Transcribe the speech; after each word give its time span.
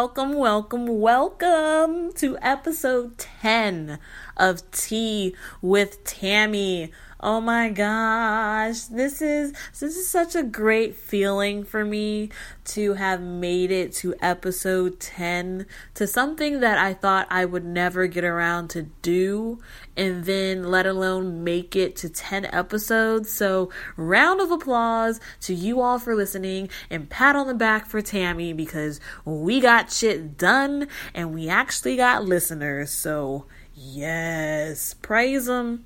welcome, 0.00 0.32
welcome, 0.32 0.98
welcome 0.98 2.10
to 2.14 2.38
episode 2.40 3.18
10 3.18 3.98
of 4.34 4.70
Tea 4.70 5.36
with 5.60 6.02
Tammy. 6.04 6.90
Oh 7.22 7.38
my 7.38 7.68
gosh, 7.68 8.84
this 8.84 9.20
is 9.20 9.52
this 9.78 9.94
is 9.94 10.08
such 10.08 10.34
a 10.34 10.42
great 10.42 10.96
feeling 10.96 11.64
for 11.64 11.84
me 11.84 12.30
to 12.64 12.94
have 12.94 13.20
made 13.20 13.70
it 13.70 13.92
to 13.96 14.14
episode 14.22 15.00
10 15.00 15.66
to 15.96 16.06
something 16.06 16.60
that 16.60 16.78
I 16.78 16.94
thought 16.94 17.26
I 17.28 17.44
would 17.44 17.66
never 17.66 18.06
get 18.06 18.24
around 18.24 18.68
to 18.70 18.84
do 19.02 19.58
and 19.98 20.24
then 20.24 20.70
let 20.70 20.86
alone 20.86 21.44
make 21.44 21.76
it 21.76 21.94
to 21.96 22.08
10 22.08 22.46
episodes. 22.46 23.30
So, 23.30 23.68
round 23.98 24.40
of 24.40 24.50
applause 24.50 25.20
to 25.42 25.52
you 25.52 25.82
all 25.82 25.98
for 25.98 26.14
listening 26.14 26.70
and 26.88 27.10
pat 27.10 27.36
on 27.36 27.46
the 27.46 27.54
back 27.54 27.84
for 27.84 28.00
Tammy 28.00 28.54
because 28.54 28.98
we 29.26 29.60
got 29.60 29.92
shit 29.92 30.38
done 30.38 30.88
and 31.14 31.34
we 31.34 31.50
actually 31.50 31.96
got 31.96 32.24
listeners. 32.24 32.90
So, 32.90 33.44
yes, 33.74 34.94
praise 34.94 35.44
them. 35.44 35.84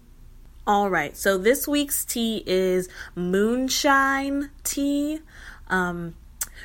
All 0.66 0.88
right, 0.88 1.14
so 1.14 1.36
this 1.36 1.68
week's 1.68 2.06
tea 2.06 2.42
is 2.46 2.88
moonshine 3.14 4.50
tea. 4.62 5.20
Um, 5.68 6.14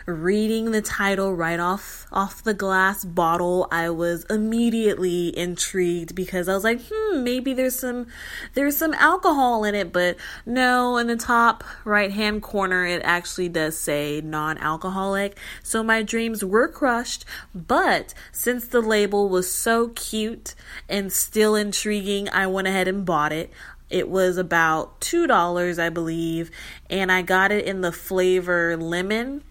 reading 0.05 0.71
the 0.71 0.81
title 0.81 1.35
right 1.35 1.59
off 1.59 2.07
off 2.11 2.43
the 2.43 2.53
glass 2.53 3.03
bottle 3.03 3.67
i 3.71 3.89
was 3.89 4.23
immediately 4.25 5.35
intrigued 5.37 6.15
because 6.15 6.47
i 6.47 6.53
was 6.53 6.63
like 6.63 6.79
hmm 6.91 7.23
maybe 7.23 7.53
there's 7.53 7.77
some 7.77 8.07
there's 8.53 8.77
some 8.77 8.93
alcohol 8.95 9.63
in 9.63 9.75
it 9.75 9.91
but 9.91 10.15
no 10.45 10.97
in 10.97 11.07
the 11.07 11.15
top 11.15 11.63
right 11.83 12.11
hand 12.11 12.41
corner 12.41 12.85
it 12.85 13.01
actually 13.03 13.49
does 13.49 13.77
say 13.77 14.21
non-alcoholic. 14.21 15.37
So 15.63 15.83
my 15.83 16.01
dreams 16.01 16.45
were 16.45 16.67
crushed 16.67 17.25
but 17.53 18.13
since 18.31 18.67
the 18.67 18.81
label 18.81 19.27
was 19.27 19.51
so 19.51 19.89
cute 19.89 20.55
and 20.87 21.11
still 21.11 21.55
intriguing 21.55 22.29
i 22.29 22.47
went 22.47 22.67
ahead 22.67 22.87
and 22.87 23.05
bought 23.05 23.33
it 23.33 23.51
it 23.89 24.09
was 24.09 24.37
about 24.37 25.01
$2, 25.01 25.79
I 25.79 25.89
believe, 25.89 26.51
and 26.89 27.11
I 27.11 27.21
got 27.21 27.51
it 27.51 27.65
in 27.65 27.81
the 27.81 27.91
flavor 27.91 28.77
lemon. 28.77 29.43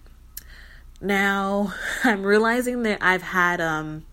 Now, 1.01 1.73
I'm 2.03 2.23
realizing 2.23 2.83
that 2.83 2.99
I've 3.01 3.23
had 3.23 3.61
um 3.61 4.05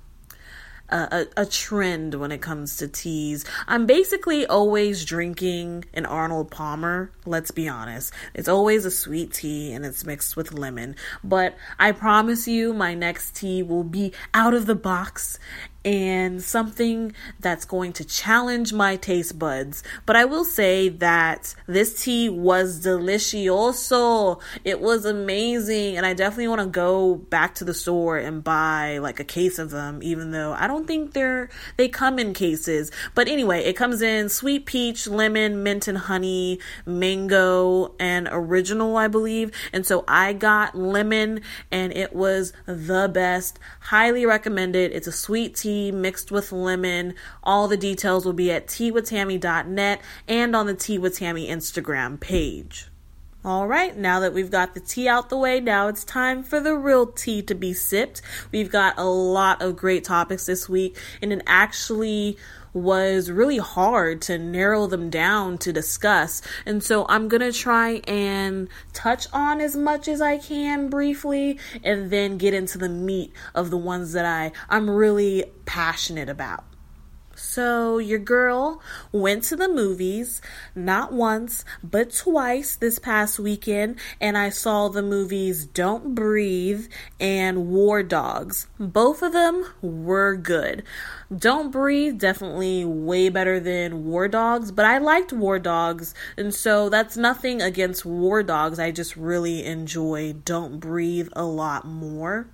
a, 0.89 1.27
a, 1.37 1.47
trend 1.47 2.15
when 2.15 2.33
it 2.33 2.41
comes 2.41 2.77
to 2.77 2.89
teas. 2.89 3.45
I'm 3.67 3.87
basically 3.87 4.47
always 4.47 5.05
drinking 5.05 5.85
an 5.95 6.07
Arnold 6.07 6.51
Palmer, 6.51 7.11
let's 7.25 7.51
be 7.51 7.69
honest. 7.69 8.13
It's 8.35 8.49
always 8.49 8.85
a 8.85 8.91
sweet 8.91 9.33
tea 9.33 9.73
and 9.73 9.85
it's 9.85 10.05
mixed 10.05 10.37
with 10.37 10.53
lemon. 10.53 10.97
But 11.25 11.57
I 11.79 11.93
promise 11.93 12.47
you, 12.47 12.73
my 12.73 12.95
next 12.95 13.35
tea 13.35 13.63
will 13.63 13.85
be 13.85 14.13
out 14.33 14.55
of 14.55 14.67
the 14.67 14.75
box 14.75 15.39
and 15.87 16.43
something 16.43 17.13
that's 17.39 17.65
going 17.65 17.93
to 17.93 18.05
challenge 18.05 18.73
my 18.73 18.97
taste 18.97 19.39
buds. 19.39 19.85
But 20.05 20.17
I 20.17 20.25
will 20.25 20.45
say 20.45 20.89
that 20.89 21.55
this 21.69 22.03
tea 22.03 22.29
was 22.29 22.85
delicioso. 22.85 24.41
It 24.65 24.81
was 24.81 25.05
amazing, 25.05 25.97
and 25.97 26.05
I 26.05 26.13
definitely 26.13 26.49
want 26.49 26.63
to 26.63 26.67
go 26.67 27.15
back 27.15 27.55
to 27.57 27.65
the 27.65 27.73
store 27.73 28.19
and 28.19 28.43
buy 28.43 28.99
like 28.99 29.21
a 29.21 29.25
case 29.25 29.61
of 29.61 29.71
them, 29.71 30.01
even 30.03 30.33
though 30.33 30.55
I 30.55 30.67
don't 30.67 30.89
think 30.89 31.13
they're 31.13 31.51
they 31.77 31.89
come 31.89 32.19
in 32.19 32.35
cases. 32.35 32.91
But 33.15 33.29
anyway, 33.29 33.63
it 33.63 33.75
comes 33.75 34.03
in 34.03 34.29
sweet 34.29 34.67
peach, 34.67 35.07
lemon, 35.07 35.63
mint 35.63 35.87
and 35.87 35.99
honey, 35.99 36.59
mango, 36.85 37.95
and 38.01 38.29
original, 38.33 38.97
I 38.97 39.07
believe. 39.07 39.53
And 39.73 39.87
so 39.87 40.05
I 40.09 40.33
got 40.33 40.77
lemon, 40.77 41.43
and 41.71 41.93
it 41.93 42.13
was 42.13 42.53
the 42.67 43.09
best. 43.13 43.61
Highly 43.79 44.27
recommended. 44.27 44.91
It's 44.91 45.07
a 45.07 45.13
sweet 45.13 45.55
tea 45.55 45.76
mixed 45.93 46.31
with 46.31 46.53
lemon. 46.53 47.15
All 47.43 47.69
the 47.69 47.77
details 47.77 48.25
will 48.25 48.33
be 48.33 48.51
at 48.51 48.67
teawithtammy.net 48.67 50.01
and 50.29 50.57
on 50.57 50.67
the 50.67 50.75
Tea 50.75 50.99
with 50.99 51.19
Tammy 51.19 51.49
Instagram 51.49 52.19
page. 52.19 52.89
All 53.45 53.69
right, 53.69 53.97
now 53.97 54.19
that 54.21 54.35
we've 54.35 54.51
got 54.51 54.75
the 54.75 54.81
tea 54.81 55.07
out 55.07 55.29
the 55.29 55.39
way, 55.39 55.61
now 55.61 55.87
it's 55.87 56.03
time 56.03 56.43
for 56.43 56.59
the 56.59 56.75
real 56.75 57.07
tea 57.07 57.43
to 57.43 57.55
be 57.55 57.73
sipped. 57.73 58.21
We've 58.51 58.73
got 58.73 58.99
a 58.99 59.05
lot 59.05 59.63
of 59.63 59.77
great 59.77 60.03
topics 60.03 60.47
this 60.47 60.69
week, 60.69 60.99
and 61.23 61.33
it 61.33 61.43
actually 61.47 62.39
was 62.77 63.31
really 63.31 63.57
hard 63.57 64.21
to 64.21 64.37
narrow 64.37 64.87
them 64.87 65.09
down 65.09 65.57
to 65.57 65.73
discuss. 65.73 66.43
And 66.67 66.85
so 66.85 67.07
I'm 67.09 67.27
going 67.27 67.41
to 67.41 67.53
try 67.53 68.03
and 68.07 68.69
touch 68.93 69.27
on 69.33 69.63
as 69.63 69.75
much 69.75 70.09
as 70.09 70.21
I 70.21 70.37
can 70.37 70.91
briefly 70.91 71.59
and 71.83 72.11
then 72.11 72.37
get 72.37 72.53
into 72.53 72.77
the 72.77 72.91
meat 72.91 73.33
of 73.55 73.71
the 73.71 73.79
ones 73.79 74.13
that 74.13 74.27
I 74.27 74.53
I'm 74.69 74.91
really 74.91 75.47
passionate 75.65 76.29
about. 76.29 76.65
So, 77.39 77.99
your 77.99 78.19
girl 78.19 78.81
went 79.13 79.45
to 79.45 79.57
the 79.57 79.69
movies 79.69 80.41
not 80.75 81.13
once, 81.13 81.67
but 81.85 82.11
twice 82.15 82.77
this 82.77 82.99
past 82.99 83.39
weekend, 83.39 83.99
and 84.19 84.39
I 84.39 84.49
saw 84.49 84.89
the 84.89 85.03
movies 85.03 85.67
Don't 85.67 86.15
Breathe 86.15 86.87
and 87.21 87.69
War 87.69 88.03
Dogs. 88.03 88.69
Both 88.81 89.21
of 89.21 89.35
them 89.35 89.67
were 89.83 90.35
good. 90.35 90.83
Don't 91.35 91.73
Breathe, 91.73 92.19
definitely 92.19 92.85
way 92.85 93.29
better 93.29 93.59
than 93.59 94.05
War 94.05 94.29
Dogs, 94.29 94.71
but 94.71 94.85
I 94.85 94.99
liked 94.99 95.33
War 95.33 95.59
Dogs, 95.59 96.15
and 96.37 96.55
so 96.55 96.89
that's 96.89 97.17
nothing 97.17 97.61
against 97.61 98.05
War 98.05 98.45
Dogs. 98.45 98.79
I 98.79 98.93
just 98.93 99.17
really 99.17 99.65
enjoy 99.65 100.35
Don't 100.45 100.79
Breathe 100.79 101.29
a 101.33 101.45
lot 101.45 101.85
more. 101.85 102.47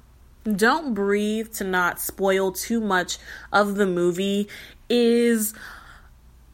Don't 0.44 0.94
Breathe 0.94 1.52
to 1.54 1.64
not 1.64 2.00
spoil 2.00 2.50
too 2.50 2.80
much 2.80 3.18
of 3.52 3.74
the 3.74 3.86
movie 3.86 4.48
is 4.88 5.52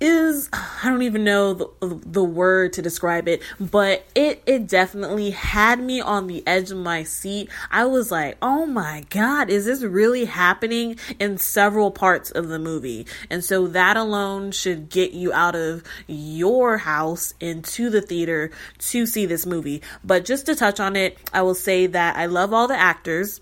is 0.01 0.49
I 0.53 0.89
don't 0.89 1.03
even 1.03 1.25
know 1.25 1.55
the, 1.55 1.69
the 1.81 2.25
word 2.25 2.73
to 2.75 2.83
describe 2.83 3.29
it, 3.29 3.43
but 3.59 4.07
it 4.15 4.43
it 4.47 4.67
definitely 4.67 5.31
had 5.31 5.81
me 5.81 6.01
on 6.01 6.27
the 6.27 6.47
edge 6.47 6.71
of 6.71 6.79
my 6.79 7.03
seat. 7.03 7.51
I 7.71 7.85
was 7.85 8.11
like, 8.11 8.37
"Oh 8.41 8.67
my 8.67 9.05
god, 9.11 9.51
is 9.51 9.65
this 9.65 9.83
really 9.83 10.25
happening 10.25 10.97
in 11.19 11.39
several 11.39 11.91
parts 11.91 12.31
of 12.31 12.49
the 12.49 12.59
movie?" 12.59 13.07
And 13.31 13.45
so 13.45 13.67
that 13.69 13.97
alone 13.97 14.53
should 14.53 14.89
get 14.89 15.13
you 15.13 15.33
out 15.33 15.55
of 15.55 15.83
your 16.07 16.79
house 16.79 17.35
into 17.41 17.91
the 17.91 18.01
theater 18.01 18.51
to 18.79 19.07
see 19.07 19.27
this 19.27 19.47
movie. 19.47 19.83
But 20.05 20.25
just 20.25 20.47
to 20.47 20.55
touch 20.55 20.81
on 20.81 20.97
it, 20.97 21.19
I 21.33 21.43
will 21.43 21.55
say 21.55 21.87
that 21.87 22.17
I 22.17 22.27
love 22.27 22.53
all 22.53 22.69
the 22.69 22.79
actors 22.79 23.41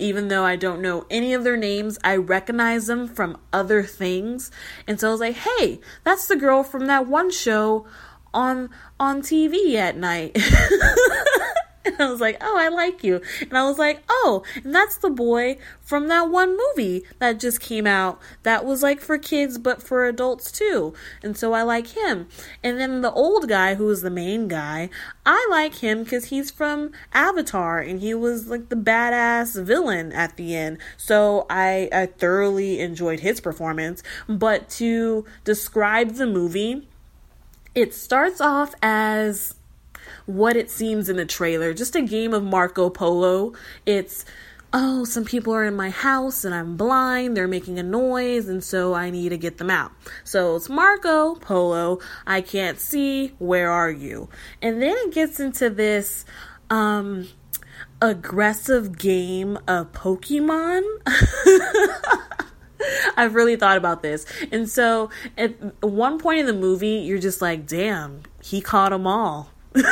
even 0.00 0.28
though 0.28 0.44
I 0.44 0.56
don't 0.56 0.80
know 0.80 1.06
any 1.10 1.34
of 1.34 1.44
their 1.44 1.56
names, 1.56 1.98
I 2.02 2.16
recognize 2.16 2.86
them 2.86 3.08
from 3.08 3.38
other 3.52 3.82
things. 3.82 4.50
And 4.86 4.98
so 4.98 5.08
I 5.08 5.10
was 5.10 5.20
like, 5.20 5.36
hey, 5.36 5.80
that's 6.04 6.26
the 6.26 6.36
girl 6.36 6.62
from 6.62 6.86
that 6.86 7.06
one 7.06 7.30
show 7.30 7.86
on 8.32 8.70
on 8.98 9.22
TV 9.22 9.74
at 9.74 9.96
night. 9.96 10.36
And 11.84 11.96
I 12.00 12.10
was 12.10 12.20
like, 12.20 12.36
oh, 12.40 12.56
I 12.58 12.68
like 12.68 13.02
you. 13.02 13.20
And 13.40 13.56
I 13.56 13.64
was 13.64 13.78
like, 13.78 14.02
oh, 14.08 14.42
and 14.64 14.74
that's 14.74 14.96
the 14.96 15.10
boy 15.10 15.58
from 15.80 16.08
that 16.08 16.28
one 16.28 16.56
movie 16.56 17.04
that 17.18 17.40
just 17.40 17.60
came 17.60 17.86
out 17.86 18.20
that 18.42 18.64
was 18.64 18.82
like 18.82 19.00
for 19.00 19.18
kids 19.18 19.58
but 19.58 19.82
for 19.82 20.04
adults 20.04 20.52
too. 20.52 20.94
And 21.22 21.36
so 21.36 21.52
I 21.52 21.62
like 21.62 21.88
him. 21.88 22.28
And 22.62 22.78
then 22.78 23.00
the 23.00 23.12
old 23.12 23.48
guy 23.48 23.74
who 23.74 23.86
was 23.86 24.02
the 24.02 24.10
main 24.10 24.46
guy, 24.48 24.90
I 25.24 25.46
like 25.50 25.76
him 25.76 26.04
because 26.04 26.26
he's 26.26 26.50
from 26.50 26.92
Avatar 27.12 27.80
and 27.80 28.00
he 28.00 28.14
was 28.14 28.48
like 28.48 28.68
the 28.68 28.76
badass 28.76 29.62
villain 29.62 30.12
at 30.12 30.36
the 30.36 30.54
end. 30.54 30.78
So 30.96 31.46
I, 31.48 31.88
I 31.92 32.06
thoroughly 32.06 32.80
enjoyed 32.80 33.20
his 33.20 33.40
performance. 33.40 34.02
But 34.28 34.68
to 34.70 35.24
describe 35.44 36.12
the 36.12 36.26
movie, 36.26 36.88
it 37.74 37.94
starts 37.94 38.40
off 38.40 38.74
as 38.82 39.54
what 40.26 40.56
it 40.56 40.70
seems 40.70 41.08
in 41.08 41.16
the 41.16 41.26
trailer. 41.26 41.74
Just 41.74 41.96
a 41.96 42.02
game 42.02 42.34
of 42.34 42.42
Marco 42.42 42.90
Polo. 42.90 43.52
It's 43.86 44.24
oh, 44.72 45.04
some 45.04 45.24
people 45.24 45.52
are 45.52 45.64
in 45.64 45.74
my 45.74 45.90
house 45.90 46.44
and 46.44 46.54
I'm 46.54 46.76
blind, 46.76 47.36
they're 47.36 47.48
making 47.48 47.78
a 47.78 47.82
noise, 47.82 48.48
and 48.48 48.62
so 48.62 48.94
I 48.94 49.10
need 49.10 49.30
to 49.30 49.36
get 49.36 49.58
them 49.58 49.70
out. 49.70 49.92
So 50.22 50.56
it's 50.56 50.68
Marco 50.68 51.34
Polo, 51.34 51.98
I 52.26 52.40
can't 52.40 52.78
see, 52.78 53.34
where 53.38 53.70
are 53.70 53.90
you? 53.90 54.28
And 54.62 54.80
then 54.80 54.96
it 54.96 55.12
gets 55.12 55.40
into 55.40 55.70
this 55.70 56.24
um 56.68 57.28
aggressive 58.00 58.96
game 58.96 59.58
of 59.66 59.92
Pokemon. 59.92 60.82
I've 63.16 63.34
really 63.34 63.56
thought 63.56 63.76
about 63.76 64.02
this. 64.02 64.24
And 64.50 64.68
so 64.68 65.10
at 65.36 65.82
one 65.82 66.18
point 66.18 66.40
in 66.40 66.46
the 66.46 66.54
movie, 66.54 67.02
you're 67.04 67.18
just 67.18 67.42
like, 67.42 67.66
damn, 67.66 68.22
he 68.42 68.60
caught 68.60 68.90
them 68.90 69.06
all. 69.06 69.50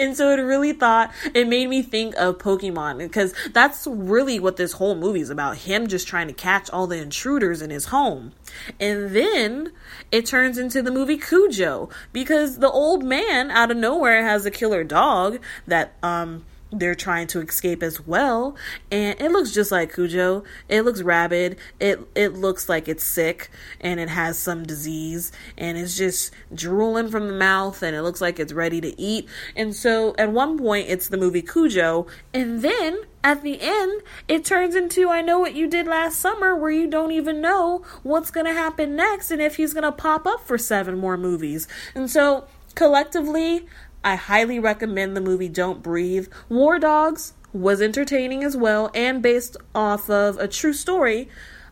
and 0.00 0.16
so 0.16 0.30
it 0.30 0.40
really 0.40 0.72
thought 0.72 1.12
it 1.34 1.46
made 1.48 1.68
me 1.68 1.82
think 1.82 2.14
of 2.16 2.38
Pokemon 2.38 2.98
because 2.98 3.34
that's 3.52 3.86
really 3.86 4.38
what 4.38 4.56
this 4.56 4.72
whole 4.72 4.94
movie 4.94 5.20
is 5.20 5.30
about 5.30 5.58
him 5.58 5.86
just 5.86 6.08
trying 6.08 6.28
to 6.28 6.32
catch 6.32 6.70
all 6.70 6.86
the 6.86 6.98
intruders 6.98 7.62
in 7.62 7.70
his 7.70 7.86
home. 7.86 8.32
And 8.80 9.10
then 9.10 9.72
it 10.10 10.26
turns 10.26 10.58
into 10.58 10.82
the 10.82 10.90
movie 10.90 11.18
Cujo 11.18 11.88
because 12.12 12.58
the 12.58 12.70
old 12.70 13.04
man 13.04 13.50
out 13.50 13.70
of 13.70 13.76
nowhere 13.76 14.22
has 14.22 14.46
a 14.46 14.50
killer 14.50 14.84
dog 14.84 15.38
that 15.66 15.94
um 16.02 16.44
they're 16.72 16.94
trying 16.94 17.26
to 17.28 17.40
escape 17.40 17.82
as 17.82 18.00
well 18.06 18.56
and 18.90 19.20
it 19.20 19.30
looks 19.30 19.52
just 19.52 19.70
like 19.70 19.94
Cujo. 19.94 20.42
It 20.68 20.82
looks 20.82 21.02
rabid. 21.02 21.58
It 21.78 22.00
it 22.14 22.34
looks 22.34 22.68
like 22.68 22.88
it's 22.88 23.04
sick 23.04 23.50
and 23.80 24.00
it 24.00 24.08
has 24.08 24.38
some 24.38 24.64
disease 24.64 25.32
and 25.56 25.78
it's 25.78 25.96
just 25.96 26.32
drooling 26.52 27.08
from 27.08 27.28
the 27.28 27.34
mouth 27.34 27.82
and 27.82 27.94
it 27.94 28.02
looks 28.02 28.20
like 28.20 28.40
it's 28.40 28.52
ready 28.52 28.80
to 28.80 29.00
eat. 29.00 29.28
And 29.54 29.74
so 29.74 30.14
at 30.18 30.32
one 30.32 30.58
point 30.58 30.88
it's 30.88 31.08
the 31.08 31.16
movie 31.16 31.42
Cujo 31.42 32.06
and 32.34 32.62
then 32.62 32.98
at 33.22 33.42
the 33.42 33.58
end 33.60 34.02
it 34.26 34.44
turns 34.44 34.74
into 34.74 35.08
I 35.08 35.22
know 35.22 35.38
what 35.38 35.54
you 35.54 35.68
did 35.68 35.86
last 35.86 36.18
summer 36.18 36.54
where 36.54 36.70
you 36.70 36.88
don't 36.88 37.12
even 37.12 37.40
know 37.40 37.84
what's 38.02 38.30
going 38.30 38.46
to 38.46 38.52
happen 38.52 38.96
next 38.96 39.30
and 39.30 39.40
if 39.40 39.56
he's 39.56 39.72
going 39.72 39.84
to 39.84 39.92
pop 39.92 40.26
up 40.26 40.40
for 40.40 40.58
seven 40.58 40.98
more 40.98 41.16
movies. 41.16 41.68
And 41.94 42.10
so 42.10 42.46
collectively 42.74 43.66
I 44.06 44.14
highly 44.14 44.60
recommend 44.60 45.16
the 45.16 45.20
movie 45.20 45.48
Don't 45.48 45.82
Breathe. 45.82 46.28
War 46.48 46.78
Dogs 46.78 47.32
was 47.52 47.82
entertaining 47.82 48.44
as 48.44 48.56
well 48.56 48.88
and 48.94 49.20
based 49.20 49.56
off 49.74 50.08
of 50.08 50.38
a 50.38 50.46
true 50.46 50.74
story. 50.74 51.28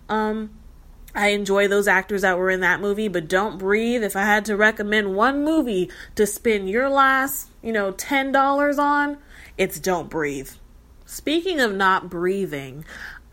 Um, 0.08 0.50
I 1.14 1.28
enjoy 1.28 1.69
those 1.69 1.86
actors 1.86 2.22
that 2.22 2.36
were 2.36 2.50
in 2.50 2.58
that 2.58 2.81
movie, 2.81 3.06
but 3.06 3.28
Don't 3.28 3.56
Breathe. 3.56 4.02
If 4.02 4.16
I 4.16 4.25
had 4.25 4.44
to 4.46 4.56
recommend 4.56 5.14
one 5.14 5.44
movie 5.44 5.88
to 6.16 6.26
spend 6.26 6.69
your 6.69 6.88
last, 6.88 7.50
you 7.62 7.70
know, 7.72 7.92
$10 7.92 8.78
on, 8.80 9.19
it's 9.56 9.78
Don't 9.78 10.10
Breathe. 10.10 10.50
Speaking 11.06 11.60
of 11.60 11.72
not 11.72 12.10
breathing, 12.10 12.84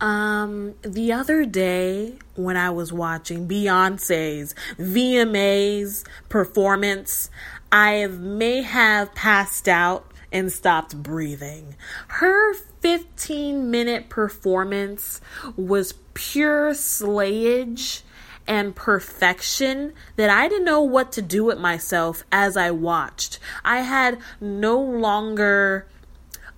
um, 0.01 0.74
the 0.81 1.12
other 1.12 1.45
day 1.45 2.19
when 2.36 2.57
I 2.57 2.71
was 2.71 2.92
watching 2.92 3.47
Beyonce's 3.47 4.54
VMAs 4.77 6.04
performance, 6.27 7.30
I 7.71 8.07
may 8.07 8.62
have 8.62 9.15
passed 9.15 9.68
out 9.68 10.12
and 10.31 10.51
stopped 10.51 11.01
breathing. 11.01 11.75
Her 12.07 12.53
15 12.53 13.69
minute 13.69 14.09
performance 14.09 15.21
was 15.56 15.94
pure 16.13 16.71
slayage 16.71 18.01
and 18.47 18.75
perfection 18.75 19.94
that 20.15 20.29
I 20.29 20.47
didn't 20.47 20.65
know 20.65 20.81
what 20.81 21.12
to 21.13 21.21
do 21.21 21.44
with 21.45 21.59
myself 21.59 22.23
as 22.31 22.57
I 22.57 22.71
watched. 22.71 23.39
I 23.63 23.81
had 23.81 24.19
no 24.39 24.79
longer 24.79 25.88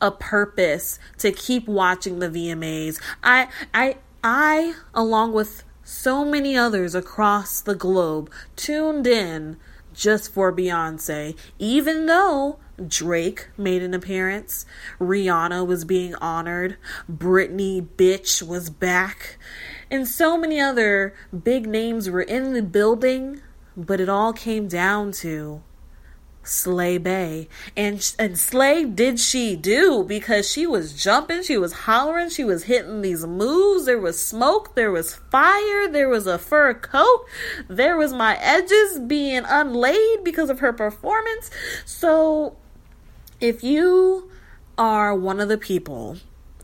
a 0.01 0.11
purpose 0.11 0.99
to 1.19 1.31
keep 1.31 1.67
watching 1.67 2.19
the 2.19 2.29
VMAs. 2.29 2.99
I 3.23 3.47
I 3.73 3.97
I 4.23 4.75
along 4.93 5.33
with 5.33 5.63
so 5.83 6.25
many 6.25 6.55
others 6.55 6.95
across 6.95 7.61
the 7.61 7.75
globe 7.75 8.31
tuned 8.55 9.05
in 9.05 9.57
just 9.93 10.31
for 10.31 10.51
Beyonce, 10.51 11.37
even 11.59 12.05
though 12.05 12.59
Drake 12.87 13.49
made 13.57 13.83
an 13.83 13.93
appearance, 13.93 14.65
Rihanna 14.99 15.65
was 15.65 15.85
being 15.85 16.15
honored, 16.15 16.77
Britney 17.11 17.87
Bitch 17.97 18.41
was 18.41 18.69
back, 18.69 19.37
and 19.91 20.07
so 20.07 20.37
many 20.37 20.59
other 20.59 21.13
big 21.43 21.67
names 21.67 22.09
were 22.09 22.21
in 22.21 22.53
the 22.53 22.63
building, 22.63 23.41
but 23.77 24.01
it 24.01 24.09
all 24.09 24.33
came 24.33 24.67
down 24.67 25.11
to 25.13 25.61
Slay 26.43 26.97
Bay. 26.97 27.47
And 27.75 28.13
and 28.19 28.37
Slay 28.37 28.85
did 28.85 29.19
she 29.19 29.55
do 29.55 30.03
because 30.03 30.49
she 30.49 30.67
was 30.67 30.93
jumping, 30.93 31.43
she 31.43 31.57
was 31.57 31.73
hollering, 31.73 32.29
she 32.29 32.43
was 32.43 32.63
hitting 32.63 33.01
these 33.01 33.25
moves. 33.25 33.85
There 33.85 33.99
was 33.99 34.19
smoke, 34.19 34.75
there 34.75 34.91
was 34.91 35.15
fire, 35.15 35.87
there 35.87 36.09
was 36.09 36.27
a 36.27 36.37
fur 36.37 36.73
coat, 36.73 37.25
there 37.67 37.97
was 37.97 38.13
my 38.13 38.37
edges 38.41 38.99
being 38.99 39.43
unlaid 39.45 40.23
because 40.23 40.49
of 40.49 40.59
her 40.59 40.73
performance. 40.73 41.49
So 41.85 42.57
if 43.39 43.63
you 43.63 44.29
are 44.77 45.15
one 45.15 45.39
of 45.39 45.49
the 45.49 45.57
people 45.57 46.17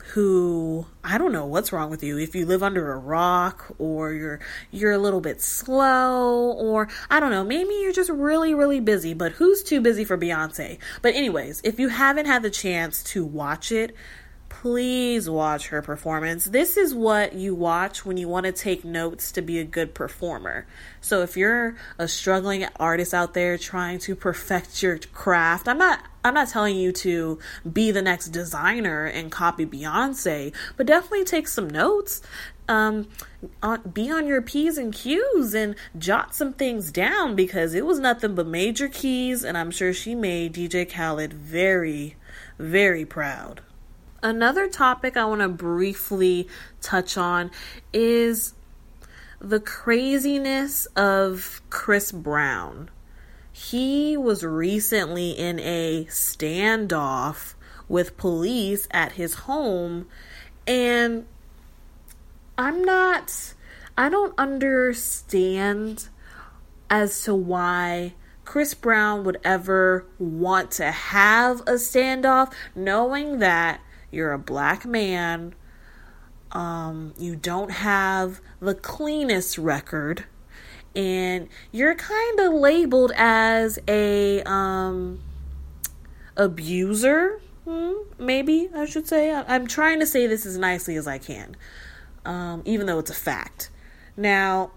who 0.09 0.85
I 1.03 1.17
don't 1.17 1.31
know 1.31 1.45
what's 1.45 1.71
wrong 1.71 1.89
with 1.89 2.03
you 2.03 2.17
if 2.17 2.35
you 2.35 2.45
live 2.45 2.63
under 2.63 2.91
a 2.91 2.97
rock 2.97 3.75
or 3.77 4.11
you're 4.11 4.39
you're 4.71 4.91
a 4.91 4.97
little 4.97 5.21
bit 5.21 5.41
slow 5.41 6.51
or 6.53 6.89
I 7.09 7.19
don't 7.19 7.31
know 7.31 7.43
maybe 7.43 7.73
you're 7.75 7.93
just 7.93 8.09
really 8.09 8.53
really 8.53 8.79
busy 8.79 9.13
but 9.13 9.33
who's 9.33 9.61
too 9.61 9.81
busy 9.81 10.03
for 10.03 10.17
Beyonce 10.17 10.79
but 11.01 11.13
anyways 11.13 11.61
if 11.63 11.79
you 11.79 11.89
haven't 11.89 12.25
had 12.25 12.41
the 12.41 12.49
chance 12.49 13.03
to 13.03 13.23
watch 13.23 13.71
it 13.71 13.95
please 14.49 15.29
watch 15.29 15.67
her 15.67 15.81
performance. 15.81 16.43
This 16.43 16.75
is 16.75 16.93
what 16.93 17.33
you 17.33 17.55
watch 17.55 18.05
when 18.05 18.17
you 18.17 18.27
want 18.27 18.45
to 18.45 18.51
take 18.51 18.83
notes 18.83 19.31
to 19.33 19.41
be 19.41 19.59
a 19.59 19.63
good 19.63 19.93
performer. 19.93 20.67
So 20.99 21.21
if 21.21 21.37
you're 21.37 21.77
a 21.97 22.07
struggling 22.07 22.65
artist 22.77 23.13
out 23.13 23.33
there 23.33 23.57
trying 23.57 23.99
to 23.99 24.15
perfect 24.15 24.83
your 24.83 24.97
craft, 25.13 25.67
I'm 25.67 25.77
not 25.77 26.03
I'm 26.23 26.33
not 26.33 26.49
telling 26.49 26.75
you 26.75 26.91
to 26.93 27.39
be 27.71 27.91
the 27.91 28.01
next 28.01 28.29
designer 28.29 29.05
and 29.05 29.31
copy 29.31 29.65
Beyonce, 29.65 30.53
but 30.75 30.85
definitely 30.85 31.23
take 31.23 31.47
some 31.47 31.69
notes. 31.69 32.21
Um, 32.67 33.07
on, 33.63 33.81
be 33.93 34.11
on 34.11 34.27
your 34.27 34.41
P's 34.41 34.77
and 34.77 34.93
Q's 34.93 35.53
and 35.53 35.75
jot 35.97 36.35
some 36.35 36.53
things 36.53 36.91
down 36.91 37.35
because 37.35 37.73
it 37.73 37.85
was 37.85 37.99
nothing 37.99 38.35
but 38.35 38.47
major 38.47 38.87
keys, 38.87 39.43
and 39.43 39.57
I'm 39.57 39.71
sure 39.71 39.93
she 39.93 40.13
made 40.13 40.53
DJ 40.53 40.91
Khaled 40.91 41.33
very, 41.33 42.15
very 42.59 43.05
proud. 43.05 43.61
Another 44.21 44.67
topic 44.67 45.15
I 45.15 45.25
want 45.25 45.41
to 45.41 45.47
briefly 45.47 46.47
touch 46.81 47.17
on 47.17 47.49
is 47.93 48.53
the 49.39 49.61
craziness 49.61 50.85
of 50.97 51.61
Chris 51.69 52.11
Brown. 52.11 52.89
He 53.59 54.15
was 54.15 54.41
recently 54.45 55.31
in 55.31 55.59
a 55.59 56.05
standoff 56.05 57.55
with 57.89 58.15
police 58.15 58.87
at 58.89 59.11
his 59.11 59.33
home, 59.33 60.07
and 60.65 61.27
I'm 62.57 62.83
not, 62.85 63.53
I 63.97 64.07
don't 64.07 64.33
understand 64.37 66.07
as 66.89 67.21
to 67.23 67.35
why 67.35 68.13
Chris 68.45 68.73
Brown 68.73 69.25
would 69.25 69.41
ever 69.43 70.05
want 70.17 70.71
to 70.71 70.89
have 70.89 71.59
a 71.61 71.73
standoff, 71.73 72.53
knowing 72.73 73.39
that 73.39 73.81
you're 74.09 74.31
a 74.31 74.39
black 74.39 74.85
man, 74.85 75.53
um, 76.53 77.13
you 77.17 77.35
don't 77.35 77.71
have 77.71 78.39
the 78.61 78.73
cleanest 78.73 79.57
record, 79.57 80.23
and 80.95 81.47
you're 81.71 81.95
kind 81.95 82.39
of 82.39 82.53
labeled 82.53 83.11
as 83.15 83.79
a 83.87 84.41
um, 84.43 85.19
abuser. 86.35 87.41
Hmm, 87.65 87.93
maybe 88.17 88.69
I 88.73 88.85
should 88.85 89.07
say. 89.07 89.31
I'm 89.31 89.67
trying 89.67 89.99
to 89.99 90.07
say 90.07 90.27
this 90.27 90.45
as 90.45 90.57
nicely 90.57 90.95
as 90.95 91.07
I 91.07 91.17
can, 91.17 91.55
um, 92.25 92.63
even 92.65 92.87
though 92.87 92.99
it's 92.99 93.11
a 93.11 93.15
fact. 93.15 93.69
Now, 94.17 94.71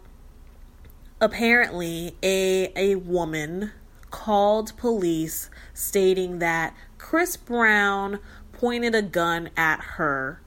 apparently, 1.20 2.16
a 2.22 2.72
a 2.76 2.96
woman 2.96 3.72
called 4.10 4.76
police 4.76 5.48
stating 5.72 6.38
that 6.40 6.76
Chris 6.98 7.36
Brown 7.36 8.20
pointed 8.52 8.94
a 8.94 9.02
gun 9.02 9.48
at 9.56 9.80
her 9.80 10.41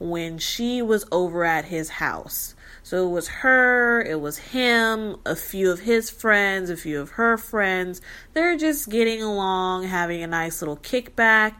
when 0.00 0.38
she 0.38 0.82
was 0.82 1.04
over 1.12 1.44
at 1.44 1.66
his 1.66 1.88
house. 1.88 2.56
So 2.82 3.06
it 3.06 3.10
was 3.10 3.28
her, 3.28 4.02
it 4.02 4.20
was 4.20 4.38
him, 4.38 5.16
a 5.24 5.36
few 5.36 5.70
of 5.70 5.80
his 5.80 6.10
friends, 6.10 6.70
a 6.70 6.76
few 6.76 7.00
of 7.00 7.10
her 7.10 7.36
friends. 7.36 8.00
They're 8.32 8.56
just 8.56 8.88
getting 8.88 9.22
along, 9.22 9.84
having 9.84 10.22
a 10.22 10.26
nice 10.26 10.60
little 10.60 10.78
kickback. 10.78 11.54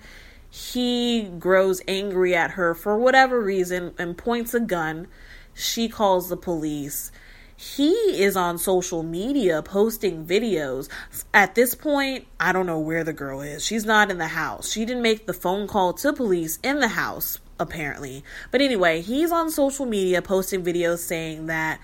He 0.48 1.22
grows 1.38 1.80
angry 1.86 2.34
at 2.34 2.52
her 2.52 2.74
for 2.74 2.98
whatever 2.98 3.40
reason 3.40 3.94
and 3.98 4.18
points 4.18 4.54
a 4.54 4.60
gun. 4.60 5.06
She 5.54 5.88
calls 5.88 6.28
the 6.28 6.36
police 6.36 7.12
he 7.60 7.92
is 8.22 8.38
on 8.38 8.56
social 8.56 9.02
media 9.02 9.62
posting 9.62 10.24
videos. 10.24 10.88
At 11.34 11.54
this 11.54 11.74
point, 11.74 12.26
I 12.40 12.52
don't 12.52 12.64
know 12.64 12.78
where 12.78 13.04
the 13.04 13.12
girl 13.12 13.42
is. 13.42 13.62
She's 13.62 13.84
not 13.84 14.10
in 14.10 14.16
the 14.16 14.28
house. 14.28 14.72
She 14.72 14.86
didn't 14.86 15.02
make 15.02 15.26
the 15.26 15.34
phone 15.34 15.68
call 15.68 15.92
to 15.92 16.14
police 16.14 16.58
in 16.62 16.80
the 16.80 16.88
house, 16.88 17.38
apparently. 17.60 18.24
But 18.50 18.60
anyway, 18.60 19.02
he's 19.02 19.30
on 19.30 19.50
social 19.50 19.86
media 19.86 20.22
posting 20.22 20.64
videos 20.64 20.98
saying 20.98 21.46
that 21.46 21.78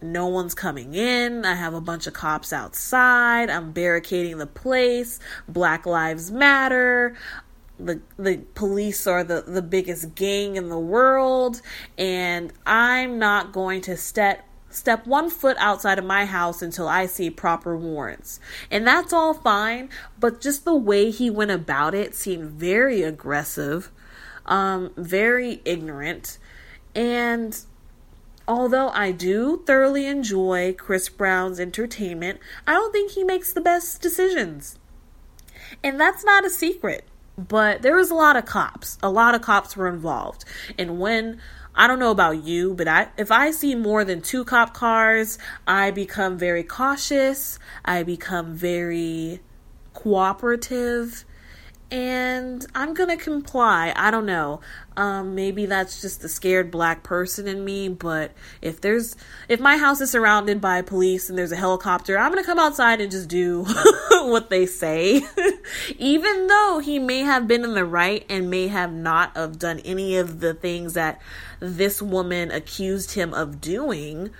no 0.00 0.26
one's 0.26 0.54
coming 0.54 0.94
in. 0.94 1.44
I 1.44 1.54
have 1.54 1.74
a 1.74 1.80
bunch 1.80 2.06
of 2.06 2.12
cops 2.12 2.52
outside. 2.52 3.50
I'm 3.50 3.72
barricading 3.72 4.38
the 4.38 4.46
place. 4.46 5.18
Black 5.48 5.86
Lives 5.86 6.30
Matter. 6.30 7.16
The, 7.78 8.00
the 8.16 8.42
police 8.54 9.06
are 9.06 9.24
the, 9.24 9.42
the 9.42 9.62
biggest 9.62 10.14
gang 10.14 10.56
in 10.56 10.68
the 10.68 10.78
world, 10.78 11.62
and 11.98 12.52
I'm 12.64 13.18
not 13.18 13.52
going 13.52 13.80
to 13.82 13.96
step 13.96 14.44
step 14.68 15.06
one 15.06 15.28
foot 15.28 15.56
outside 15.58 15.98
of 15.98 16.04
my 16.04 16.24
house 16.24 16.62
until 16.62 16.88
I 16.88 17.06
see 17.06 17.28
proper 17.30 17.76
warrants. 17.76 18.40
And 18.70 18.86
that's 18.86 19.12
all 19.12 19.34
fine, 19.34 19.90
but 20.18 20.40
just 20.40 20.64
the 20.64 20.74
way 20.74 21.10
he 21.10 21.28
went 21.30 21.50
about 21.50 21.94
it 21.94 22.14
seemed 22.14 22.52
very 22.52 23.02
aggressive, 23.02 23.90
um, 24.46 24.92
very 24.96 25.60
ignorant. 25.64 26.38
And 26.94 27.58
although 28.46 28.88
I 28.90 29.12
do 29.12 29.62
thoroughly 29.66 30.06
enjoy 30.06 30.74
Chris 30.74 31.08
Brown's 31.08 31.60
entertainment, 31.60 32.40
I 32.66 32.72
don't 32.72 32.92
think 32.92 33.12
he 33.12 33.24
makes 33.24 33.52
the 33.52 33.60
best 33.60 34.02
decisions. 34.02 34.78
And 35.82 35.98
that's 35.98 36.24
not 36.24 36.44
a 36.44 36.50
secret. 36.50 37.04
but 37.36 37.82
there 37.82 37.96
was 37.96 38.10
a 38.10 38.14
lot 38.14 38.36
of 38.36 38.44
cops. 38.44 38.98
A 39.02 39.10
lot 39.10 39.34
of 39.34 39.42
cops 39.42 39.76
were 39.76 39.88
involved. 39.88 40.44
And 40.78 40.98
when 41.00 41.40
I 41.74 41.86
don't 41.86 41.98
know 41.98 42.10
about 42.10 42.44
you, 42.44 42.74
but 42.74 42.86
I 42.88 43.08
if 43.16 43.30
I 43.32 43.50
see 43.50 43.74
more 43.74 44.04
than 44.04 44.20
two 44.20 44.44
cop 44.44 44.74
cars, 44.74 45.38
I 45.66 45.90
become 45.90 46.36
very 46.38 46.62
cautious. 46.62 47.58
I 47.84 48.02
become 48.02 48.54
very 48.54 49.40
cooperative 49.94 51.24
and 51.92 52.64
I'm 52.74 52.94
gonna 52.94 53.18
comply. 53.18 53.92
I 53.94 54.10
don't 54.10 54.24
know. 54.24 54.62
Um, 54.96 55.34
maybe 55.34 55.66
that's 55.66 56.00
just 56.00 56.22
the 56.22 56.28
scared 56.28 56.70
black 56.70 57.02
person 57.02 57.46
in 57.46 57.66
me, 57.66 57.90
but 57.90 58.32
if 58.62 58.80
there's 58.80 59.14
if 59.46 59.60
my 59.60 59.76
house 59.76 60.00
is 60.00 60.10
surrounded 60.10 60.58
by 60.58 60.80
police 60.80 61.28
and 61.28 61.38
there's 61.38 61.52
a 61.52 61.56
helicopter, 61.56 62.18
I'm 62.18 62.30
gonna 62.32 62.44
come 62.44 62.58
outside 62.58 63.02
and 63.02 63.10
just 63.10 63.28
do 63.28 63.66
what 64.10 64.48
they 64.48 64.64
say. 64.64 65.20
Even 65.98 66.46
though 66.46 66.80
he 66.82 66.98
may 66.98 67.20
have 67.20 67.46
been 67.46 67.62
in 67.62 67.74
the 67.74 67.84
right 67.84 68.24
and 68.30 68.48
may 68.48 68.68
have 68.68 68.92
not 68.92 69.36
have 69.36 69.58
done 69.58 69.78
any 69.80 70.16
of 70.16 70.40
the 70.40 70.54
things 70.54 70.94
that 70.94 71.20
this 71.60 72.00
woman 72.00 72.50
accused 72.50 73.12
him 73.12 73.34
of 73.34 73.60
doing 73.60 74.30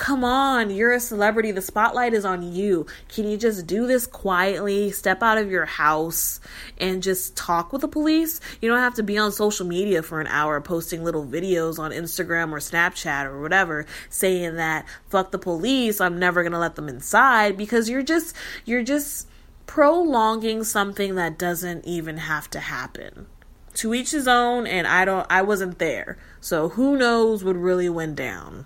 Come 0.00 0.24
on, 0.24 0.70
you're 0.70 0.94
a 0.94 0.98
celebrity. 0.98 1.52
The 1.52 1.60
spotlight 1.60 2.14
is 2.14 2.24
on 2.24 2.54
you. 2.54 2.86
Can 3.10 3.28
you 3.28 3.36
just 3.36 3.66
do 3.66 3.86
this 3.86 4.06
quietly? 4.06 4.90
Step 4.92 5.22
out 5.22 5.36
of 5.36 5.50
your 5.50 5.66
house 5.66 6.40
and 6.78 7.02
just 7.02 7.36
talk 7.36 7.70
with 7.70 7.82
the 7.82 7.86
police? 7.86 8.40
You 8.62 8.70
don't 8.70 8.78
have 8.78 8.94
to 8.94 9.02
be 9.02 9.18
on 9.18 9.30
social 9.30 9.66
media 9.66 10.02
for 10.02 10.18
an 10.18 10.26
hour 10.28 10.58
posting 10.62 11.04
little 11.04 11.26
videos 11.26 11.78
on 11.78 11.90
Instagram 11.90 12.50
or 12.50 12.60
Snapchat 12.60 13.26
or 13.26 13.42
whatever 13.42 13.84
saying 14.08 14.56
that 14.56 14.86
fuck 15.10 15.32
the 15.32 15.38
police, 15.38 16.00
I'm 16.00 16.18
never 16.18 16.42
going 16.42 16.52
to 16.52 16.58
let 16.58 16.76
them 16.76 16.88
inside 16.88 17.58
because 17.58 17.90
you're 17.90 18.02
just 18.02 18.34
you're 18.64 18.82
just 18.82 19.28
prolonging 19.66 20.64
something 20.64 21.16
that 21.16 21.38
doesn't 21.38 21.84
even 21.84 22.16
have 22.16 22.48
to 22.52 22.60
happen. 22.60 23.26
To 23.74 23.92
each 23.92 24.12
his 24.12 24.26
own 24.26 24.66
and 24.66 24.86
I 24.86 25.04
don't 25.04 25.26
I 25.28 25.42
wasn't 25.42 25.78
there. 25.78 26.16
So 26.40 26.70
who 26.70 26.96
knows 26.96 27.44
what 27.44 27.54
really 27.54 27.90
went 27.90 28.16
down. 28.16 28.64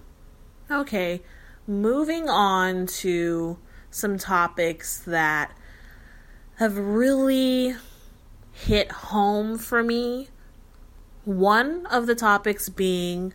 Okay, 0.71 1.21
moving 1.67 2.31
on 2.31 2.87
to 2.87 3.59
some 3.91 4.17
topics 4.17 4.99
that 5.01 5.53
have 6.57 6.79
really 6.79 7.77
hit 8.51 8.91
home 8.91 9.59
for 9.59 9.83
me. 9.83 10.29
One 11.27 11.85
of 11.87 12.07
the 12.07 12.15
topics 12.15 12.71
being 12.71 13.35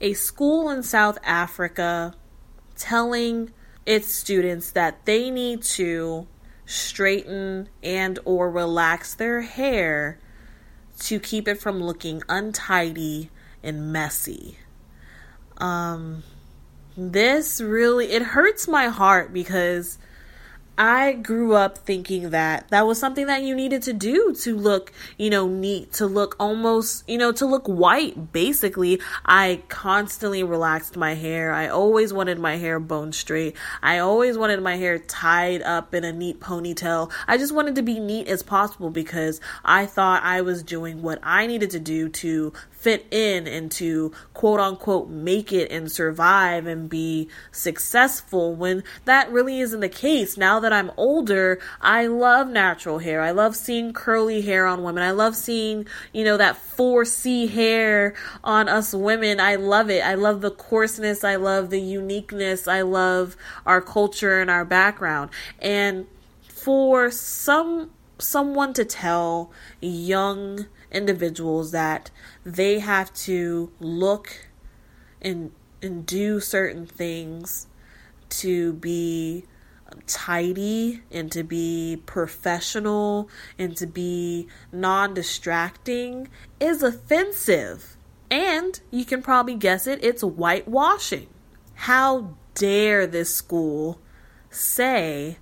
a 0.00 0.14
school 0.14 0.70
in 0.70 0.82
South 0.82 1.18
Africa 1.22 2.14
telling 2.76 3.52
its 3.84 4.14
students 4.14 4.70
that 4.72 5.04
they 5.04 5.30
need 5.30 5.62
to 5.62 6.26
straighten 6.64 7.68
and 7.82 8.18
or 8.24 8.50
relax 8.50 9.14
their 9.14 9.42
hair 9.42 10.18
to 10.98 11.20
keep 11.20 11.46
it 11.46 11.60
from 11.60 11.82
looking 11.82 12.22
untidy 12.26 13.30
and 13.62 13.92
messy. 13.92 14.56
Um 15.58 16.22
this 16.96 17.60
really 17.60 18.12
it 18.12 18.22
hurts 18.22 18.68
my 18.68 18.88
heart 18.88 19.32
because 19.32 19.98
I 20.76 21.12
grew 21.12 21.54
up 21.54 21.78
thinking 21.78 22.30
that 22.30 22.68
that 22.70 22.84
was 22.84 22.98
something 22.98 23.26
that 23.26 23.42
you 23.42 23.54
needed 23.54 23.82
to 23.82 23.92
do 23.92 24.34
to 24.42 24.56
look, 24.56 24.92
you 25.16 25.30
know, 25.30 25.46
neat, 25.46 25.92
to 25.94 26.06
look 26.06 26.34
almost, 26.40 27.08
you 27.08 27.16
know, 27.16 27.30
to 27.30 27.46
look 27.46 27.66
white. 27.66 28.32
Basically, 28.32 29.00
I 29.24 29.62
constantly 29.68 30.42
relaxed 30.42 30.96
my 30.96 31.14
hair. 31.14 31.52
I 31.52 31.68
always 31.68 32.12
wanted 32.12 32.40
my 32.40 32.56
hair 32.56 32.80
bone 32.80 33.12
straight. 33.12 33.54
I 33.82 33.98
always 33.98 34.36
wanted 34.36 34.62
my 34.62 34.76
hair 34.76 34.98
tied 34.98 35.62
up 35.62 35.94
in 35.94 36.02
a 36.02 36.12
neat 36.12 36.40
ponytail. 36.40 37.12
I 37.28 37.38
just 37.38 37.54
wanted 37.54 37.76
to 37.76 37.82
be 37.82 38.00
neat 38.00 38.26
as 38.26 38.42
possible 38.42 38.90
because 38.90 39.40
I 39.64 39.86
thought 39.86 40.24
I 40.24 40.40
was 40.40 40.64
doing 40.64 41.02
what 41.02 41.20
I 41.22 41.46
needed 41.46 41.70
to 41.70 41.80
do 41.80 42.08
to 42.08 42.52
fit 42.84 43.06
in 43.10 43.46
and 43.46 43.72
to 43.72 44.12
quote 44.34 44.60
unquote 44.60 45.08
make 45.08 45.54
it 45.54 45.70
and 45.70 45.90
survive 45.90 46.66
and 46.66 46.90
be 46.90 47.30
successful 47.50 48.54
when 48.54 48.84
that 49.06 49.32
really 49.32 49.58
isn't 49.60 49.80
the 49.80 49.88
case. 49.88 50.36
Now 50.36 50.60
that 50.60 50.70
I'm 50.70 50.92
older, 50.98 51.58
I 51.80 52.06
love 52.06 52.48
natural 52.48 52.98
hair. 52.98 53.22
I 53.22 53.30
love 53.30 53.56
seeing 53.56 53.94
curly 53.94 54.42
hair 54.42 54.66
on 54.66 54.82
women. 54.82 55.02
I 55.02 55.12
love 55.12 55.34
seeing, 55.34 55.86
you 56.12 56.24
know, 56.24 56.36
that 56.36 56.56
4C 56.56 57.48
hair 57.48 58.14
on 58.44 58.68
us 58.68 58.92
women. 58.92 59.40
I 59.40 59.54
love 59.54 59.88
it. 59.88 60.04
I 60.04 60.14
love 60.14 60.42
the 60.42 60.50
coarseness. 60.50 61.24
I 61.24 61.36
love 61.36 61.70
the 61.70 61.80
uniqueness. 61.80 62.68
I 62.68 62.82
love 62.82 63.34
our 63.64 63.80
culture 63.80 64.42
and 64.42 64.50
our 64.50 64.66
background. 64.66 65.30
And 65.58 66.06
for 66.48 67.10
some 67.10 67.92
someone 68.18 68.72
to 68.74 68.84
tell 68.84 69.50
young 69.80 70.66
individuals 70.94 71.72
that 71.72 72.10
they 72.44 72.78
have 72.78 73.12
to 73.12 73.70
look 73.80 74.46
and 75.20 75.50
and 75.82 76.06
do 76.06 76.40
certain 76.40 76.86
things 76.86 77.66
to 78.30 78.72
be 78.74 79.44
tidy 80.06 81.02
and 81.10 81.30
to 81.30 81.42
be 81.42 82.02
professional 82.06 83.28
and 83.58 83.76
to 83.76 83.86
be 83.86 84.48
non-distracting 84.72 86.28
is 86.58 86.82
offensive. 86.82 87.96
And 88.30 88.80
you 88.90 89.04
can 89.04 89.22
probably 89.22 89.54
guess 89.54 89.86
it, 89.86 90.02
it's 90.02 90.22
whitewashing. 90.22 91.28
How 91.74 92.34
dare 92.54 93.06
this 93.06 93.34
school 93.34 94.00
say 94.50 95.38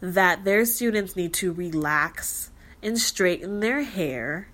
that 0.00 0.44
their 0.44 0.64
students 0.64 1.16
need 1.16 1.32
to 1.34 1.52
relax 1.52 2.50
and 2.82 2.98
straighten 2.98 3.60
their 3.60 3.82
hair 3.82 4.48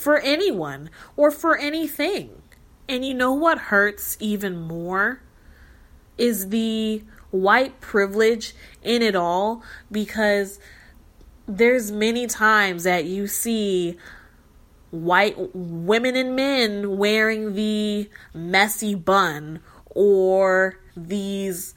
for 0.00 0.18
anyone 0.18 0.90
or 1.16 1.30
for 1.30 1.56
anything. 1.56 2.42
And 2.88 3.04
you 3.04 3.14
know 3.14 3.32
what 3.32 3.58
hurts 3.58 4.16
even 4.20 4.60
more? 4.60 5.22
Is 6.18 6.48
the 6.48 7.04
white 7.30 7.80
privilege 7.80 8.54
in 8.82 9.02
it 9.02 9.14
all 9.14 9.62
because 9.90 10.58
there's 11.46 11.90
many 11.90 12.26
times 12.26 12.84
that 12.84 13.04
you 13.04 13.26
see 13.26 13.96
white 14.90 15.36
women 15.54 16.16
and 16.16 16.34
men 16.34 16.96
wearing 16.96 17.54
the 17.54 18.10
messy 18.34 18.94
bun 18.94 19.60
or 19.86 20.80
these 20.96 21.74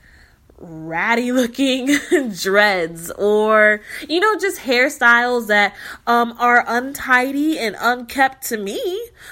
ratty 0.63 1.31
looking 1.31 1.97
dreads 2.41 3.11
or 3.11 3.81
you 4.07 4.19
know 4.19 4.37
just 4.39 4.61
hairstyles 4.61 5.47
that 5.47 5.75
um 6.07 6.33
are 6.39 6.63
untidy 6.67 7.59
and 7.59 7.75
unkept 7.79 8.43
to 8.43 8.57
me 8.57 8.81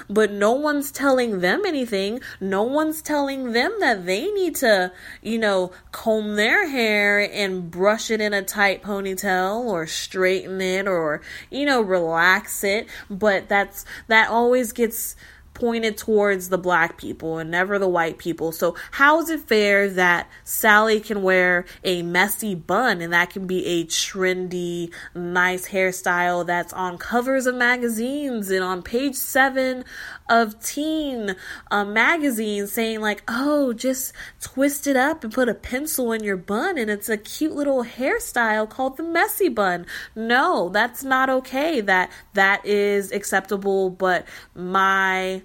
but 0.08 0.30
no 0.30 0.52
one's 0.52 0.90
telling 0.90 1.40
them 1.40 1.62
anything. 1.66 2.20
No 2.40 2.62
one's 2.62 3.02
telling 3.02 3.52
them 3.52 3.72
that 3.80 4.06
they 4.06 4.30
need 4.30 4.56
to 4.56 4.92
you 5.22 5.38
know 5.38 5.72
comb 5.90 6.36
their 6.36 6.68
hair 6.68 7.20
and 7.20 7.70
brush 7.70 8.10
it 8.10 8.20
in 8.20 8.32
a 8.32 8.42
tight 8.42 8.82
ponytail 8.82 9.60
or 9.64 9.86
straighten 9.86 10.60
it 10.60 10.86
or 10.86 11.20
you 11.50 11.66
know 11.66 11.80
relax 11.80 12.64
it. 12.64 12.86
But 13.10 13.48
that's 13.48 13.84
that 14.08 14.28
always 14.28 14.72
gets 14.72 15.16
pointed 15.62 15.96
towards 15.96 16.48
the 16.48 16.58
black 16.58 16.98
people 16.98 17.38
and 17.38 17.48
never 17.48 17.78
the 17.78 17.88
white 17.88 18.18
people. 18.18 18.50
So, 18.50 18.74
how 18.90 19.20
is 19.20 19.30
it 19.30 19.42
fair 19.42 19.88
that 19.90 20.28
Sally 20.42 20.98
can 20.98 21.22
wear 21.22 21.66
a 21.84 22.02
messy 22.02 22.56
bun 22.56 23.00
and 23.00 23.12
that 23.12 23.30
can 23.30 23.46
be 23.46 23.64
a 23.64 23.84
trendy, 23.84 24.92
nice 25.14 25.68
hairstyle 25.68 26.44
that's 26.44 26.72
on 26.72 26.98
covers 26.98 27.46
of 27.46 27.54
magazines 27.54 28.50
and 28.50 28.64
on 28.64 28.82
page 28.82 29.14
seven 29.14 29.84
of 30.28 30.60
teen 30.60 31.36
uh, 31.70 31.84
magazines 31.84 32.72
saying, 32.72 33.00
like, 33.00 33.22
oh, 33.28 33.72
just 33.72 34.12
twist 34.40 34.88
it 34.88 34.96
up 34.96 35.22
and 35.22 35.32
put 35.32 35.48
a 35.48 35.54
pencil 35.54 36.10
in 36.10 36.24
your 36.24 36.36
bun 36.36 36.76
and 36.76 36.90
it's 36.90 37.08
a 37.08 37.16
cute 37.16 37.52
little 37.52 37.84
hairstyle 37.84 38.68
called 38.68 38.96
the 38.96 39.04
messy 39.04 39.48
bun? 39.48 39.86
No, 40.16 40.70
that's 40.70 41.04
not 41.04 41.30
okay. 41.30 41.80
That 41.80 42.10
that 42.34 42.66
is 42.66 43.12
acceptable, 43.12 43.88
but 43.88 44.26
my 44.56 45.42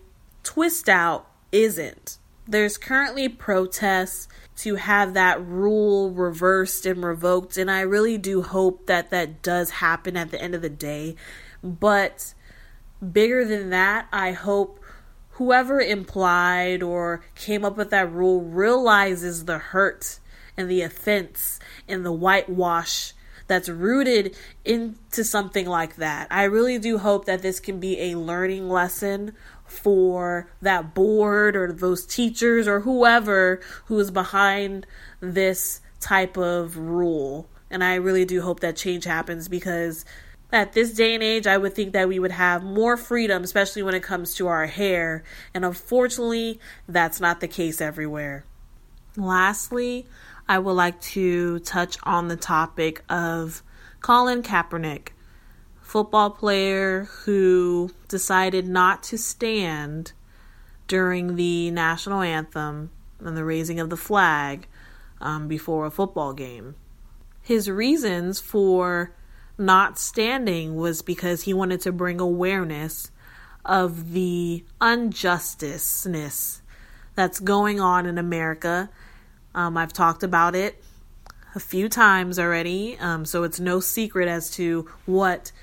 twist 0.47 0.87
out 0.87 1.27
isn't. 1.51 2.17
There's 2.47 2.77
currently 2.77 3.27
protests 3.27 4.29
to 4.59 4.75
have 4.75 5.13
that 5.13 5.45
rule 5.45 6.11
reversed 6.11 6.85
and 6.85 7.03
revoked, 7.03 7.57
and 7.57 7.69
I 7.69 7.81
really 7.81 8.17
do 8.17 8.41
hope 8.41 8.87
that 8.87 9.09
that 9.09 9.41
does 9.41 9.71
happen 9.71 10.15
at 10.15 10.31
the 10.31 10.41
end 10.41 10.55
of 10.55 10.61
the 10.61 10.69
day. 10.69 11.17
But 11.61 12.33
bigger 13.11 13.43
than 13.43 13.71
that, 13.71 14.07
I 14.13 14.31
hope 14.31 14.79
whoever 15.31 15.81
implied 15.81 16.81
or 16.81 17.25
came 17.35 17.65
up 17.65 17.75
with 17.75 17.89
that 17.89 18.09
rule 18.09 18.41
realizes 18.41 19.43
the 19.43 19.57
hurt 19.57 20.19
and 20.55 20.71
the 20.71 20.81
offense 20.81 21.59
and 21.89 22.05
the 22.05 22.13
whitewash 22.13 23.13
that's 23.47 23.69
rooted 23.69 24.35
into 24.63 25.23
something 25.23 25.65
like 25.65 25.95
that. 25.97 26.27
I 26.29 26.43
really 26.43 26.79
do 26.79 26.97
hope 26.97 27.25
that 27.25 27.41
this 27.41 27.59
can 27.59 27.79
be 27.79 27.99
a 27.99 28.17
learning 28.17 28.69
lesson 28.69 29.33
for 29.67 30.50
that 30.62 30.93
board 30.93 31.55
or 31.55 31.71
those 31.71 32.05
teachers 32.05 32.67
or 32.67 32.81
whoever 32.81 33.59
who 33.86 34.00
is 34.00 34.12
behind 34.12 34.88
this 35.19 35.81
type 36.00 36.38
of 36.38 36.77
rule. 36.77 37.47
And 37.69 37.83
I 37.83 37.95
really 37.95 38.25
do 38.25 38.41
hope 38.41 38.62
that 38.62 38.75
change 38.75 39.03
happens 39.03 39.47
because 39.47 40.05
at 40.51 40.74
this 40.74 40.93
day 40.93 41.13
and 41.13 41.24
age, 41.24 41.45
I 41.45 41.57
would 41.57 41.74
think 41.74 41.93
that 41.93 42.07
we 42.07 42.19
would 42.19 42.31
have 42.31 42.63
more 42.63 42.95
freedom, 42.95 43.43
especially 43.43 43.83
when 43.83 43.95
it 43.95 44.03
comes 44.03 44.36
to 44.36 44.47
our 44.47 44.65
hair. 44.65 45.24
And 45.53 45.65
unfortunately, 45.65 46.59
that's 46.88 47.19
not 47.19 47.41
the 47.41 47.47
case 47.47 47.81
everywhere. 47.81 48.45
Lastly, 49.17 50.05
I 50.47 50.59
would 50.59 50.74
like 50.74 51.01
to 51.01 51.59
touch 51.59 51.97
on 52.03 52.29
the 52.29 52.38
topic 52.38 53.03
of 53.09 53.62
Colin 54.00 54.41
Kaepernick, 54.41 55.09
football 55.88 56.29
player 56.29 57.06
who 57.24 57.89
decided 58.10 58.67
not 58.67 59.01
to 59.01 59.17
stand 59.17 60.12
during 60.86 61.38
the 61.38 61.72
national 61.72 62.22
anthem 62.22 62.89
and 63.20 63.38
the 63.38 63.46
raising 63.46 63.79
of 63.79 63.89
the 63.89 63.96
flag 63.96 64.67
um, 65.22 65.48
before 65.48 65.86
a 65.86 65.91
football 65.91 66.34
game. 66.34 66.75
His 67.41 67.70
reasons 67.70 68.41
for 68.41 69.13
not 69.58 69.98
standing 69.98 70.75
was 70.75 71.01
because 71.01 71.44
he 71.44 71.53
wanted 71.53 71.79
to 71.82 71.94
bring 71.94 72.20
awareness 72.20 73.10
of 73.63 74.12
the 74.12 74.65
unjusticeness 74.82 76.62
that's 77.15 77.39
going 77.39 77.79
on 77.79 78.06
in 78.06 78.17
America. 78.17 78.89
Um, 79.56 79.77
I've 79.77 79.94
talked 79.94 80.22
about 80.22 80.53
it 80.53 80.84
a 81.56 81.62
few 81.62 81.88
times 81.88 82.38
already, 82.38 82.98
um, 83.00 83.24
so 83.24 83.44
it's 83.44 83.60
no 83.60 83.79
secret 83.79 84.27
as 84.27 84.51
to 84.51 84.89
what 85.06 85.53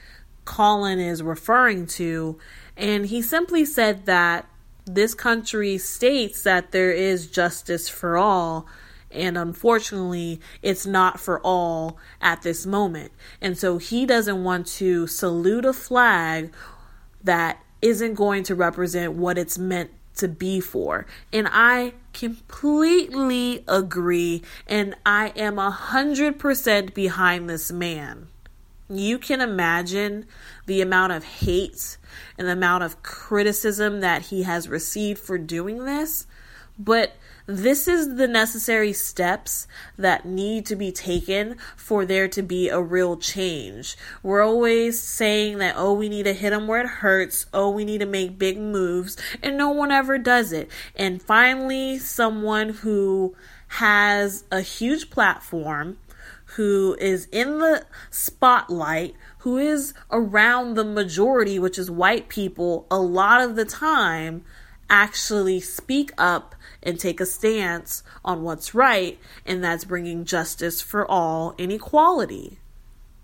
Colin 0.44 0.98
is 0.98 1.22
referring 1.22 1.86
to. 1.86 2.38
And 2.76 3.06
he 3.06 3.22
simply 3.22 3.64
said 3.64 4.06
that 4.06 4.48
this 4.86 5.14
country 5.14 5.78
states 5.78 6.42
that 6.42 6.72
there 6.72 6.90
is 6.92 7.30
justice 7.30 7.88
for 7.88 8.16
all, 8.18 8.66
and 9.10 9.38
unfortunately, 9.38 10.40
it's 10.60 10.86
not 10.86 11.20
for 11.20 11.40
all 11.40 11.98
at 12.20 12.42
this 12.42 12.66
moment. 12.66 13.12
And 13.40 13.56
so 13.56 13.78
he 13.78 14.04
doesn't 14.06 14.44
want 14.44 14.66
to 14.66 15.06
salute 15.06 15.64
a 15.64 15.72
flag 15.72 16.52
that 17.22 17.62
isn't 17.80 18.14
going 18.14 18.42
to 18.44 18.54
represent 18.54 19.12
what 19.14 19.38
it's 19.38 19.56
meant 19.56 19.90
to 20.16 20.28
be 20.28 20.60
for. 20.60 21.06
And 21.32 21.48
I 21.50 21.94
completely 22.12 23.64
agree, 23.66 24.42
and 24.66 24.94
I 25.06 25.32
am 25.36 25.58
a 25.58 25.70
hundred 25.70 26.38
percent 26.38 26.94
behind 26.94 27.48
this 27.48 27.72
man. 27.72 28.28
You 28.88 29.18
can 29.18 29.40
imagine 29.40 30.26
the 30.66 30.82
amount 30.82 31.12
of 31.12 31.24
hate 31.24 31.96
and 32.36 32.46
the 32.46 32.52
amount 32.52 32.84
of 32.84 33.02
criticism 33.02 34.00
that 34.00 34.22
he 34.22 34.42
has 34.42 34.68
received 34.68 35.20
for 35.20 35.38
doing 35.38 35.84
this, 35.84 36.26
but 36.78 37.16
this 37.46 37.86
is 37.86 38.16
the 38.16 38.26
necessary 38.26 38.92
steps 38.94 39.68
that 39.98 40.24
need 40.24 40.64
to 40.66 40.76
be 40.76 40.90
taken 40.90 41.56
for 41.76 42.06
there 42.06 42.26
to 42.28 42.42
be 42.42 42.70
a 42.70 42.80
real 42.80 43.18
change. 43.18 43.96
We're 44.22 44.42
always 44.42 45.02
saying 45.02 45.58
that, 45.58 45.74
oh, 45.76 45.92
we 45.92 46.08
need 46.08 46.22
to 46.22 46.32
hit 46.32 46.50
them 46.50 46.66
where 46.66 46.80
it 46.80 46.88
hurts. 46.88 47.44
Oh, 47.52 47.68
we 47.68 47.84
need 47.84 47.98
to 47.98 48.06
make 48.06 48.38
big 48.38 48.58
moves. 48.58 49.18
And 49.42 49.58
no 49.58 49.70
one 49.70 49.90
ever 49.90 50.16
does 50.16 50.52
it. 50.52 50.70
And 50.96 51.20
finally, 51.20 51.98
someone 51.98 52.70
who 52.70 53.36
has 53.68 54.44
a 54.50 54.62
huge 54.62 55.10
platform, 55.10 55.98
who 56.56 56.96
is 57.00 57.26
in 57.32 57.58
the 57.58 57.84
spotlight, 58.10 59.14
who 59.38 59.58
is 59.58 59.94
around 60.10 60.74
the 60.74 60.84
majority, 60.84 61.58
which 61.58 61.78
is 61.78 61.90
white 61.90 62.28
people, 62.28 62.86
a 62.90 62.98
lot 62.98 63.40
of 63.40 63.56
the 63.56 63.64
time 63.64 64.44
actually 64.88 65.60
speak 65.60 66.12
up 66.18 66.54
and 66.82 67.00
take 67.00 67.20
a 67.20 67.26
stance 67.26 68.02
on 68.24 68.42
what's 68.42 68.74
right, 68.74 69.18
and 69.46 69.64
that's 69.64 69.84
bringing 69.84 70.24
justice 70.24 70.80
for 70.80 71.10
all 71.10 71.54
and 71.58 71.72
equality. 71.72 72.58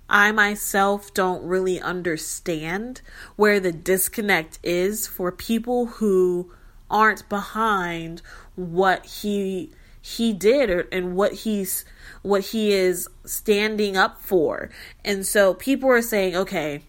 I 0.09 0.33
myself 0.33 1.14
don't 1.14 1.45
really 1.45 1.81
understand 1.81 3.01
where 3.37 3.61
the 3.61 3.71
disconnect 3.71 4.59
is 4.62 5.07
for 5.07 5.31
people 5.31 5.87
who 5.87 6.53
aren't 6.90 7.29
behind 7.29 8.21
what 8.57 9.07
he 9.07 9.71
he 10.01 10.33
did 10.33 10.87
and 10.93 11.15
what 11.15 11.33
he's 11.33 11.85
what 12.23 12.43
he 12.47 12.73
is 12.73 13.09
standing 13.25 13.97
up 13.97 14.21
for. 14.21 14.71
And 15.05 15.27
so 15.27 15.55
people 15.55 15.91
are 15.91 16.03
saying, 16.03 16.37
okay, 16.37 16.83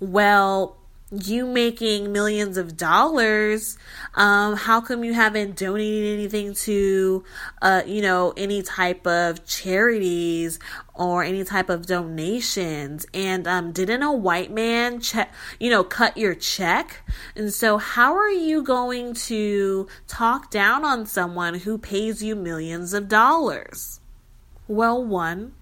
well, 0.00 0.76
you 1.12 1.46
making 1.46 2.10
millions 2.10 2.56
of 2.56 2.76
dollars 2.76 3.78
um 4.14 4.56
how 4.56 4.80
come 4.80 5.04
you 5.04 5.14
haven't 5.14 5.56
donated 5.56 6.12
anything 6.12 6.52
to 6.52 7.22
uh 7.62 7.80
you 7.86 8.02
know 8.02 8.34
any 8.36 8.60
type 8.60 9.06
of 9.06 9.46
charities 9.46 10.58
or 10.94 11.22
any 11.22 11.44
type 11.44 11.68
of 11.68 11.86
donations? 11.86 13.06
And 13.14 13.46
um 13.46 13.70
didn't 13.70 14.02
a 14.02 14.12
white 14.12 14.50
man 14.50 15.00
check 15.00 15.32
you 15.60 15.70
know 15.70 15.84
cut 15.84 16.16
your 16.16 16.34
check? 16.34 17.02
And 17.36 17.52
so 17.52 17.78
how 17.78 18.16
are 18.16 18.30
you 18.30 18.62
going 18.62 19.14
to 19.14 19.86
talk 20.08 20.50
down 20.50 20.84
on 20.84 21.06
someone 21.06 21.54
who 21.54 21.78
pays 21.78 22.22
you 22.22 22.34
millions 22.34 22.92
of 22.92 23.08
dollars? 23.08 24.00
Well 24.66 25.04
one 25.04 25.52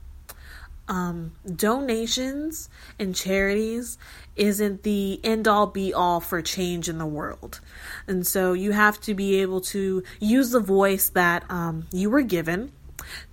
um, 0.89 1.33
donations 1.55 2.69
and 2.99 3.15
charities 3.15 3.99
isn't 4.37 4.83
the 4.83 5.21
end 5.25 5.49
all 5.49 5.67
be 5.67 5.95
all 5.95 6.21
for 6.21 6.43
change 6.43 6.89
in 6.89 6.99
the 6.99 7.07
world. 7.07 7.61
And 8.07 8.27
so 8.27 8.53
you 8.53 8.73
have 8.73 9.01
to 9.03 9.15
be 9.15 9.41
able 9.41 9.61
to 9.63 10.03
use 10.21 10.51
the 10.51 10.61
voice 10.61 11.09
that 11.11 11.45
um, 11.51 11.87
you 11.93 12.11
were 12.11 12.23
given 12.23 12.73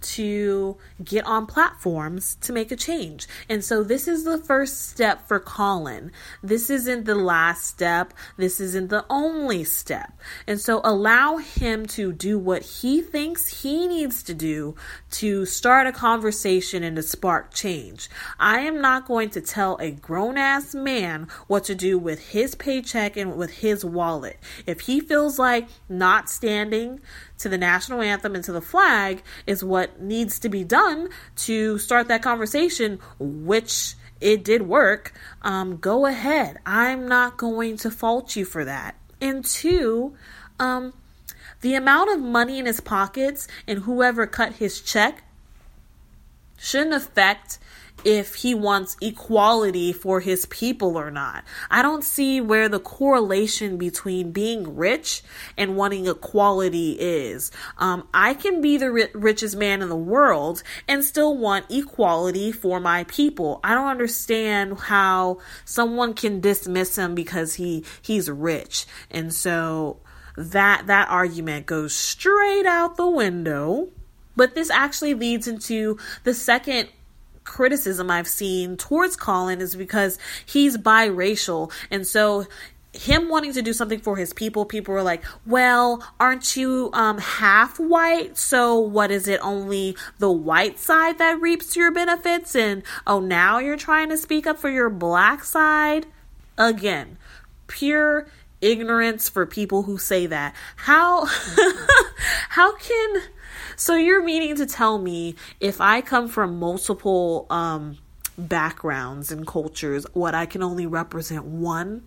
to 0.01 0.77
get 1.03 1.25
on 1.25 1.45
platforms 1.45 2.35
to 2.41 2.53
make 2.53 2.71
a 2.71 2.75
change. 2.75 3.27
And 3.49 3.63
so 3.63 3.83
this 3.83 4.07
is 4.07 4.23
the 4.23 4.37
first 4.37 4.89
step 4.89 5.27
for 5.27 5.39
Colin. 5.39 6.11
This 6.41 6.69
isn't 6.69 7.05
the 7.05 7.15
last 7.15 7.65
step. 7.65 8.13
This 8.37 8.59
isn't 8.59 8.89
the 8.89 9.05
only 9.09 9.63
step. 9.63 10.13
And 10.47 10.59
so 10.59 10.81
allow 10.83 11.37
him 11.37 11.85
to 11.87 12.11
do 12.11 12.37
what 12.37 12.63
he 12.63 13.01
thinks 13.01 13.61
he 13.61 13.87
needs 13.87 14.23
to 14.23 14.33
do 14.33 14.75
to 15.11 15.45
start 15.45 15.87
a 15.87 15.91
conversation 15.91 16.83
and 16.83 16.95
to 16.95 17.03
spark 17.03 17.53
change. 17.53 18.09
I 18.39 18.61
am 18.61 18.81
not 18.81 19.07
going 19.07 19.29
to 19.31 19.41
tell 19.41 19.77
a 19.77 19.91
grown 19.91 20.37
ass 20.37 20.73
man 20.73 21.27
what 21.47 21.63
to 21.65 21.75
do 21.75 21.97
with 21.97 22.29
his 22.29 22.55
paycheck 22.55 23.17
and 23.17 23.35
with 23.35 23.51
his 23.51 23.83
wallet. 23.83 24.39
If 24.65 24.81
he 24.81 24.99
feels 24.99 25.37
like 25.39 25.67
not 25.89 26.29
standing 26.29 27.01
to 27.41 27.49
the 27.49 27.57
national 27.57 28.01
anthem 28.01 28.35
and 28.35 28.43
to 28.43 28.51
the 28.51 28.61
flag 28.61 29.21
is 29.45 29.63
what 29.63 30.01
needs 30.01 30.39
to 30.39 30.49
be 30.49 30.63
done 30.63 31.09
to 31.35 31.77
start 31.77 32.07
that 32.07 32.21
conversation, 32.21 32.99
which 33.19 33.95
it 34.19 34.43
did 34.43 34.61
work, 34.63 35.13
um, 35.41 35.77
go 35.77 36.05
ahead. 36.05 36.59
I'm 36.65 37.07
not 37.07 37.37
going 37.37 37.77
to 37.77 37.91
fault 37.91 38.35
you 38.35 38.45
for 38.45 38.63
that. 38.65 38.95
And 39.19 39.43
two, 39.43 40.15
um, 40.59 40.93
the 41.61 41.75
amount 41.75 42.11
of 42.11 42.19
money 42.19 42.59
in 42.59 42.65
his 42.65 42.79
pockets 42.79 43.47
and 43.67 43.79
whoever 43.79 44.27
cut 44.27 44.53
his 44.53 44.81
check 44.81 45.23
shouldn't 46.57 46.93
affect 46.93 47.57
if 48.03 48.35
he 48.35 48.53
wants 48.53 48.97
equality 49.01 49.93
for 49.93 50.19
his 50.19 50.45
people 50.47 50.97
or 50.97 51.11
not. 51.11 51.43
I 51.69 51.81
don't 51.81 52.03
see 52.03 52.41
where 52.41 52.69
the 52.69 52.79
correlation 52.79 53.77
between 53.77 54.31
being 54.31 54.75
rich 54.75 55.23
and 55.57 55.75
wanting 55.75 56.07
equality 56.07 56.97
is. 56.99 57.51
Um, 57.77 58.07
I 58.13 58.33
can 58.33 58.61
be 58.61 58.77
the 58.77 58.91
ri- 58.91 59.09
richest 59.13 59.55
man 59.55 59.81
in 59.81 59.89
the 59.89 59.95
world 59.95 60.63
and 60.87 61.03
still 61.03 61.37
want 61.37 61.65
equality 61.69 62.51
for 62.51 62.79
my 62.79 63.03
people. 63.05 63.59
I 63.63 63.73
don't 63.73 63.87
understand 63.87 64.79
how 64.79 65.39
someone 65.65 66.13
can 66.13 66.41
dismiss 66.41 66.97
him 66.97 67.15
because 67.15 67.55
he 67.55 67.85
he's 68.01 68.29
rich. 68.29 68.85
And 69.09 69.33
so 69.33 69.99
that 70.37 70.87
that 70.87 71.09
argument 71.09 71.65
goes 71.65 71.93
straight 71.93 72.65
out 72.65 72.97
the 72.97 73.09
window. 73.09 73.89
But 74.35 74.55
this 74.55 74.69
actually 74.69 75.13
leads 75.13 75.47
into 75.47 75.97
the 76.23 76.33
second 76.33 76.89
criticism 77.51 78.09
I've 78.09 78.29
seen 78.29 78.77
towards 78.77 79.17
Colin 79.17 79.59
is 79.59 79.75
because 79.75 80.17
he's 80.45 80.77
biracial. 80.77 81.69
And 81.91 82.07
so 82.07 82.47
him 82.93 83.27
wanting 83.27 83.51
to 83.53 83.61
do 83.61 83.73
something 83.73 83.99
for 83.99 84.15
his 84.15 84.31
people, 84.31 84.63
people 84.63 84.93
were 84.93 85.03
like, 85.03 85.21
"Well, 85.45 86.01
aren't 86.17 86.55
you 86.55 86.91
um 86.93 87.17
half 87.17 87.77
white? 87.77 88.37
So 88.37 88.79
what 88.79 89.11
is 89.11 89.27
it 89.27 89.41
only 89.43 89.97
the 90.17 90.31
white 90.31 90.79
side 90.79 91.17
that 91.17 91.41
reaps 91.41 91.75
your 91.75 91.91
benefits 91.91 92.55
and 92.55 92.83
oh, 93.05 93.19
now 93.19 93.59
you're 93.59 93.75
trying 93.75 94.07
to 94.09 94.17
speak 94.17 94.47
up 94.47 94.57
for 94.57 94.69
your 94.69 94.89
black 94.89 95.43
side?" 95.43 96.05
Again, 96.57 97.17
pure 97.67 98.27
ignorance 98.61 99.27
for 99.27 99.45
people 99.45 99.83
who 99.83 99.97
say 99.97 100.25
that. 100.25 100.55
How 100.77 101.25
how 102.49 102.77
can 102.77 103.23
so 103.81 103.95
you're 103.95 104.23
meaning 104.23 104.55
to 104.57 104.67
tell 104.67 104.99
me 104.99 105.33
if 105.59 105.81
I 105.81 106.01
come 106.01 106.27
from 106.27 106.59
multiple 106.59 107.47
um, 107.49 107.97
backgrounds 108.37 109.31
and 109.31 109.47
cultures, 109.47 110.05
what 110.13 110.35
I 110.35 110.45
can 110.45 110.61
only 110.61 110.85
represent 110.85 111.45
one? 111.45 112.03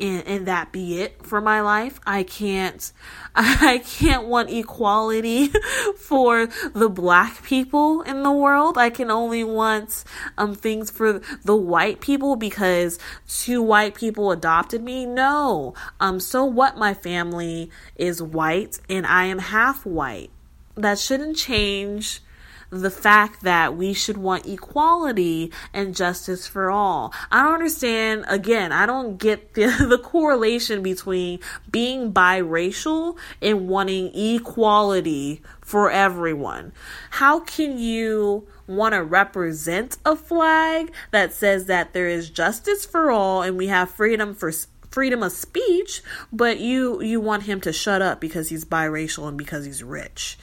and, 0.00 0.26
and 0.26 0.46
that 0.46 0.72
be 0.72 1.02
it 1.02 1.26
for 1.26 1.42
my 1.42 1.60
life. 1.60 2.00
I 2.06 2.22
can't, 2.22 2.90
I 3.34 3.82
can't 3.84 4.26
want 4.26 4.48
equality 4.48 5.48
for 5.98 6.46
the 6.46 6.88
black 6.88 7.42
people 7.42 8.00
in 8.00 8.22
the 8.22 8.32
world. 8.32 8.78
I 8.78 8.88
can 8.88 9.10
only 9.10 9.44
want 9.44 10.04
um 10.38 10.54
things 10.54 10.90
for 10.90 11.20
the 11.44 11.56
white 11.56 12.00
people 12.00 12.36
because 12.36 12.98
two 13.28 13.62
white 13.62 13.94
people 13.94 14.30
adopted 14.30 14.82
me. 14.82 15.04
No, 15.04 15.74
um, 16.00 16.18
so 16.18 16.46
what? 16.46 16.78
My 16.78 16.94
family 16.94 17.70
is 17.96 18.22
white 18.22 18.80
and 18.88 19.06
I 19.06 19.24
am 19.24 19.38
half 19.38 19.84
white. 19.84 20.30
That 20.78 20.98
shouldn't 20.98 21.36
change 21.36 22.22
the 22.70 22.90
fact 22.90 23.42
that 23.42 23.76
we 23.76 23.92
should 23.92 24.18
want 24.18 24.46
equality 24.46 25.50
and 25.72 25.96
justice 25.96 26.46
for 26.46 26.70
all. 26.70 27.12
I 27.30 27.42
don't 27.42 27.54
understand, 27.54 28.26
again, 28.28 28.72
I 28.72 28.86
don't 28.86 29.18
get 29.18 29.54
the, 29.54 29.86
the 29.88 29.98
correlation 29.98 30.82
between 30.82 31.40
being 31.70 32.12
biracial 32.12 33.16
and 33.40 33.68
wanting 33.68 34.14
equality 34.14 35.42
for 35.60 35.90
everyone. 35.90 36.72
How 37.10 37.40
can 37.40 37.78
you 37.78 38.46
want 38.66 38.94
to 38.94 39.02
represent 39.02 39.96
a 40.04 40.14
flag 40.14 40.92
that 41.10 41.32
says 41.32 41.66
that 41.66 41.92
there 41.92 42.08
is 42.08 42.30
justice 42.30 42.84
for 42.84 43.10
all 43.10 43.42
and 43.42 43.56
we 43.56 43.68
have 43.68 43.90
freedom 43.90 44.34
for 44.34 44.52
freedom 44.90 45.22
of 45.22 45.32
speech, 45.32 46.02
but 46.32 46.58
you 46.58 47.00
you 47.02 47.20
want 47.20 47.44
him 47.44 47.60
to 47.62 47.72
shut 47.72 48.02
up 48.02 48.20
because 48.20 48.48
he's 48.48 48.64
biracial 48.64 49.28
and 49.28 49.38
because 49.38 49.64
he's 49.64 49.82
rich. 49.82 50.38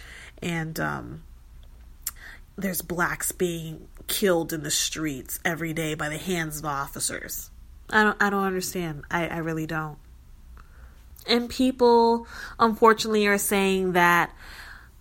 And 0.46 0.80
um 0.80 1.24
there's 2.56 2.82
blacks 2.82 3.34
being 3.34 3.90
killed 4.08 4.54
in 4.54 4.64
the 4.64 4.72
streets 4.72 5.40
every 5.44 5.74
day 5.74 5.94
by 5.94 6.08
the 6.08 6.18
hands 6.18 6.60
of 6.60 6.66
officers. 6.66 7.50
I 7.90 8.04
don't 8.04 8.22
I 8.22 8.30
don't 8.30 8.46
understand. 8.46 9.04
I, 9.12 9.28
I 9.28 9.38
really 9.38 9.66
don't. 9.68 9.98
And 11.28 11.50
people 11.50 12.28
unfortunately 12.60 13.26
are 13.28 13.38
saying 13.38 13.94
that 13.94 14.34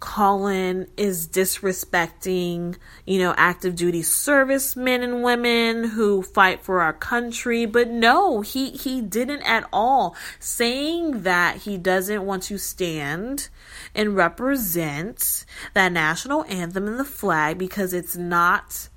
Colin 0.01 0.87
is 0.97 1.27
disrespecting, 1.27 2.77
you 3.07 3.19
know, 3.19 3.35
active 3.37 3.75
duty 3.75 4.03
servicemen 4.03 5.03
and 5.03 5.23
women 5.23 5.85
who 5.85 6.23
fight 6.23 6.63
for 6.63 6.83
our 6.83 6.93
country. 6.93 7.65
But 7.65 7.89
no, 7.89 8.43
he, 8.43 8.71
he 8.71 9.01
didn't 9.01 9.43
at 9.43 9.67
all. 9.73 10.15
Saying 10.39 11.23
that 11.23 11.59
he 11.63 11.79
doesn't 11.79 12.27
want 12.27 12.43
to 12.45 12.59
stand 12.59 13.49
and 13.95 14.15
represent 14.17 15.45
that 15.73 15.93
national 15.93 16.45
anthem 16.45 16.87
and 16.87 17.01
the 17.01 17.05
flag 17.05 17.57
because 17.57 17.95
it's 17.95 18.17
not 18.17 18.89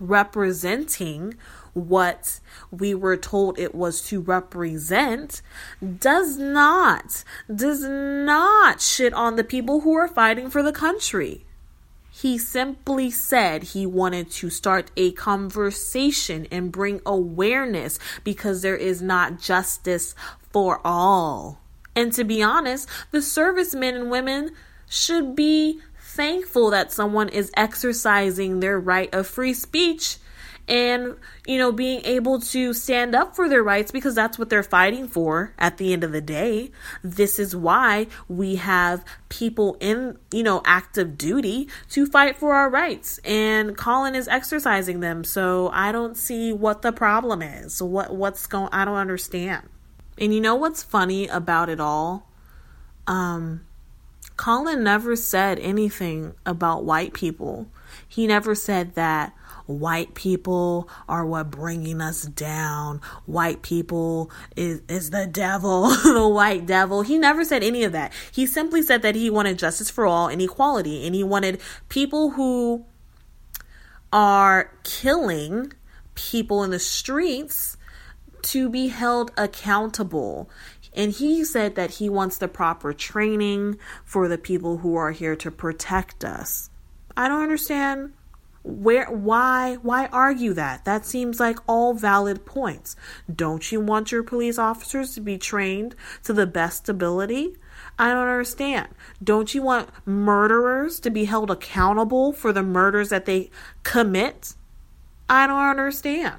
representing 0.00 1.34
what 1.78 2.40
we 2.70 2.94
were 2.94 3.16
told 3.16 3.58
it 3.58 3.74
was 3.74 4.02
to 4.02 4.20
represent 4.20 5.40
does 5.98 6.36
not 6.36 7.24
does 7.54 7.82
not 7.82 8.80
shit 8.80 9.14
on 9.14 9.36
the 9.36 9.44
people 9.44 9.80
who 9.80 9.94
are 9.94 10.08
fighting 10.08 10.50
for 10.50 10.62
the 10.62 10.72
country 10.72 11.44
he 12.20 12.36
simply 12.36 13.12
said 13.12 13.62
he 13.62 13.86
wanted 13.86 14.28
to 14.32 14.50
start 14.50 14.90
a 14.96 15.12
conversation 15.12 16.48
and 16.50 16.72
bring 16.72 17.00
awareness 17.06 18.00
because 18.24 18.62
there 18.62 18.76
is 18.76 19.00
not 19.00 19.38
justice 19.38 20.16
for 20.50 20.80
all. 20.84 21.60
And 21.94 22.12
to 22.14 22.24
be 22.24 22.42
honest, 22.42 22.88
the 23.12 23.22
servicemen 23.22 23.94
and 23.94 24.10
women 24.10 24.50
should 24.88 25.36
be 25.36 25.80
thankful 26.00 26.70
that 26.70 26.90
someone 26.92 27.28
is 27.28 27.52
exercising 27.56 28.58
their 28.58 28.80
right 28.80 29.14
of 29.14 29.28
free 29.28 29.54
speech 29.54 30.16
and 30.68 31.16
you 31.46 31.56
know 31.56 31.72
being 31.72 32.02
able 32.04 32.40
to 32.40 32.74
stand 32.74 33.14
up 33.14 33.34
for 33.34 33.48
their 33.48 33.62
rights 33.62 33.90
because 33.90 34.14
that's 34.14 34.38
what 34.38 34.50
they're 34.50 34.62
fighting 34.62 35.08
for 35.08 35.54
at 35.58 35.78
the 35.78 35.92
end 35.92 36.04
of 36.04 36.12
the 36.12 36.20
day. 36.20 36.70
This 37.02 37.38
is 37.38 37.56
why 37.56 38.06
we 38.28 38.56
have 38.56 39.04
people 39.28 39.76
in 39.80 40.18
you 40.30 40.42
know 40.42 40.60
active 40.64 41.16
duty 41.16 41.68
to 41.90 42.06
fight 42.06 42.36
for 42.36 42.54
our 42.54 42.68
rights 42.68 43.18
and 43.24 43.76
Colin 43.76 44.14
is 44.14 44.28
exercising 44.28 45.00
them 45.00 45.24
so 45.24 45.70
I 45.72 45.90
don't 45.90 46.16
see 46.16 46.52
what 46.52 46.82
the 46.82 46.92
problem 46.92 47.42
is. 47.42 47.82
What 47.82 48.14
what's 48.14 48.46
going 48.46 48.68
I 48.72 48.84
don't 48.84 48.96
understand. 48.96 49.68
And 50.18 50.34
you 50.34 50.40
know 50.40 50.54
what's 50.54 50.82
funny 50.82 51.26
about 51.28 51.68
it 51.68 51.80
all? 51.80 52.28
Um 53.06 53.64
Colin 54.36 54.84
never 54.84 55.16
said 55.16 55.58
anything 55.58 56.34
about 56.46 56.84
white 56.84 57.12
people 57.12 57.66
he 58.08 58.26
never 58.26 58.54
said 58.54 58.94
that 58.94 59.34
white 59.66 60.14
people 60.14 60.88
are 61.08 61.26
what 61.26 61.50
bringing 61.50 62.00
us 62.00 62.22
down. 62.22 63.00
White 63.26 63.60
people 63.62 64.30
is, 64.56 64.80
is 64.88 65.10
the 65.10 65.26
devil, 65.26 65.88
the 66.02 66.26
white 66.26 66.66
devil. 66.66 67.02
He 67.02 67.18
never 67.18 67.44
said 67.44 67.62
any 67.62 67.84
of 67.84 67.92
that. 67.92 68.12
He 68.32 68.46
simply 68.46 68.80
said 68.80 69.02
that 69.02 69.14
he 69.14 69.28
wanted 69.28 69.58
justice 69.58 69.90
for 69.90 70.06
all 70.06 70.28
and 70.28 70.40
equality. 70.40 71.06
And 71.06 71.14
he 71.14 71.22
wanted 71.22 71.60
people 71.90 72.30
who 72.30 72.86
are 74.10 74.72
killing 74.84 75.74
people 76.14 76.64
in 76.64 76.70
the 76.70 76.78
streets 76.78 77.76
to 78.40 78.70
be 78.70 78.88
held 78.88 79.32
accountable. 79.36 80.48
And 80.94 81.12
he 81.12 81.44
said 81.44 81.74
that 81.74 81.92
he 81.92 82.08
wants 82.08 82.38
the 82.38 82.48
proper 82.48 82.94
training 82.94 83.78
for 84.02 84.28
the 84.28 84.38
people 84.38 84.78
who 84.78 84.96
are 84.96 85.10
here 85.10 85.36
to 85.36 85.50
protect 85.50 86.24
us. 86.24 86.70
I 87.18 87.26
don't 87.26 87.42
understand 87.42 88.12
where 88.62 89.10
why 89.10 89.74
why 89.82 90.06
argue 90.06 90.52
that? 90.52 90.84
That 90.84 91.04
seems 91.04 91.40
like 91.40 91.58
all 91.66 91.92
valid 91.92 92.46
points. 92.46 92.94
Don't 93.34 93.72
you 93.72 93.80
want 93.80 94.12
your 94.12 94.22
police 94.22 94.56
officers 94.56 95.14
to 95.16 95.20
be 95.20 95.36
trained 95.36 95.96
to 96.22 96.32
the 96.32 96.46
best 96.46 96.88
ability? 96.88 97.56
I 97.98 98.10
don't 98.10 98.28
understand. 98.28 98.88
Don't 99.22 99.52
you 99.52 99.62
want 99.62 99.90
murderers 100.06 101.00
to 101.00 101.10
be 101.10 101.24
held 101.24 101.50
accountable 101.50 102.32
for 102.32 102.52
the 102.52 102.62
murders 102.62 103.08
that 103.08 103.26
they 103.26 103.50
commit? 103.82 104.54
I 105.28 105.48
don't 105.48 105.58
understand. 105.58 106.36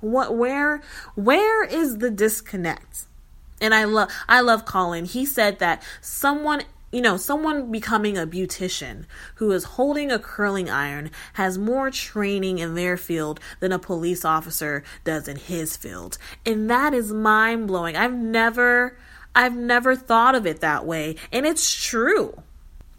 What 0.00 0.34
where 0.34 0.80
where 1.16 1.64
is 1.64 1.98
the 1.98 2.10
disconnect? 2.10 3.04
And 3.60 3.74
i 3.74 3.84
love 3.84 4.10
i 4.26 4.40
love 4.40 4.64
colin. 4.64 5.04
He 5.04 5.26
said 5.26 5.58
that 5.58 5.82
someone 6.00 6.62
you 6.92 7.00
know, 7.00 7.16
someone 7.16 7.72
becoming 7.72 8.18
a 8.18 8.26
beautician 8.26 9.06
who 9.36 9.50
is 9.50 9.64
holding 9.64 10.12
a 10.12 10.18
curling 10.18 10.68
iron 10.68 11.10
has 11.32 11.56
more 11.58 11.90
training 11.90 12.58
in 12.58 12.74
their 12.74 12.98
field 12.98 13.40
than 13.60 13.72
a 13.72 13.78
police 13.78 14.24
officer 14.24 14.84
does 15.02 15.26
in 15.26 15.36
his 15.36 15.76
field. 15.76 16.18
And 16.44 16.68
that 16.70 16.92
is 16.92 17.12
mind 17.12 17.66
blowing. 17.66 17.96
I've 17.96 18.12
never, 18.12 18.98
I've 19.34 19.56
never 19.56 19.96
thought 19.96 20.34
of 20.34 20.46
it 20.46 20.60
that 20.60 20.84
way. 20.84 21.16
And 21.32 21.46
it's 21.46 21.72
true. 21.72 22.42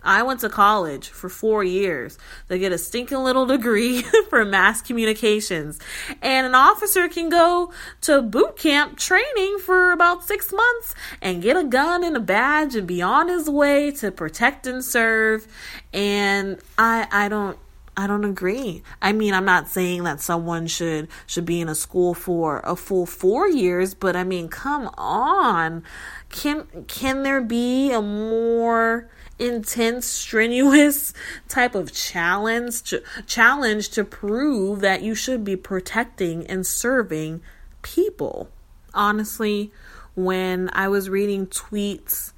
I 0.04 0.24
went 0.24 0.42
to 0.42 0.50
college 0.50 1.10
for 1.10 1.30
four 1.30 1.64
years 1.64 2.18
to 2.50 2.58
get 2.58 2.72
a 2.72 2.78
stinking 2.78 3.20
little 3.20 3.46
degree 3.46 4.02
for 4.30 4.44
mass 4.46 4.82
communications. 4.82 5.80
And 6.22 6.46
an 6.46 6.56
officer 6.56 7.08
can 7.08 7.30
go 7.30 7.72
to 8.02 8.22
boot 8.22 8.58
camp 8.58 8.98
training 8.98 9.60
for 9.60 9.92
about 9.92 10.24
six 10.24 10.52
months 10.52 10.96
and 11.22 11.42
get 11.42 11.58
a 11.58 11.64
gun 11.64 12.04
and 12.04 12.16
a 12.18 12.20
badge 12.20 12.76
and 12.76 12.88
be 12.88 13.02
on 13.02 13.30
his 13.30 13.50
way 13.50 13.92
to 13.92 14.12
protect 14.12 14.68
and 14.68 14.84
serve. 14.84 15.48
And 15.94 16.60
I, 16.78 17.08
I 17.12 17.30
don't, 17.30 17.58
I 17.96 18.08
don't 18.08 18.26
agree. 18.26 18.82
I 19.02 19.12
mean, 19.12 19.34
I'm 19.34 19.46
not 19.46 19.70
saying 19.70 20.04
that 20.04 20.20
someone 20.20 20.66
should 20.66 21.10
should 21.28 21.46
be 21.46 21.62
in 21.62 21.70
a 21.70 21.76
school 21.76 22.16
for 22.16 22.60
a 22.64 22.76
full 22.76 23.06
4 23.06 23.48
years, 23.50 23.94
but 23.94 24.16
I 24.16 24.24
mean, 24.24 24.48
come 24.50 24.90
on. 24.98 25.84
Can 26.30 26.66
can 26.88 27.22
there 27.22 27.42
be 27.42 27.92
a 27.92 28.02
more 28.02 29.10
intense, 29.44 30.06
strenuous 30.06 31.14
type 31.48 31.76
of 31.76 31.92
challenge 31.92 32.84
to, 32.84 33.04
challenge 33.28 33.90
to 33.90 34.04
prove 34.04 34.80
that 34.82 35.02
you 35.02 35.14
should 35.14 35.44
be 35.44 35.56
protecting 35.56 36.48
and 36.48 36.66
serving 36.66 37.42
people. 37.82 38.50
Honestly, 38.94 39.72
when 40.16 40.70
I 40.74 40.88
was 40.88 41.10
reading 41.10 41.48
tweets 41.48 42.34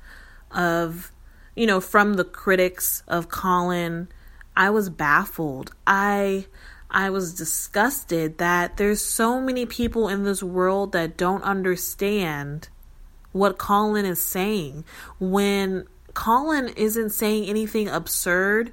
of, 0.51 1.11
you 1.55 1.67
know, 1.67 1.79
from 1.79 2.15
the 2.15 2.23
critics 2.23 3.03
of 3.07 3.29
Colin, 3.29 4.07
I 4.55 4.69
was 4.69 4.89
baffled. 4.89 5.73
I 5.85 6.45
I 6.89 7.09
was 7.09 7.33
disgusted 7.33 8.37
that 8.37 8.77
there's 8.77 9.03
so 9.03 9.41
many 9.41 9.65
people 9.65 10.07
in 10.07 10.23
this 10.23 10.41
world 10.41 10.93
that 10.93 11.17
don't 11.17 11.43
understand 11.43 12.69
what 13.33 13.57
Colin 13.57 14.05
is 14.05 14.23
saying 14.23 14.85
when 15.19 15.87
Colin 16.15 16.69
isn't 16.69 17.11
saying 17.11 17.45
anything 17.45 17.87
absurd 17.87 18.71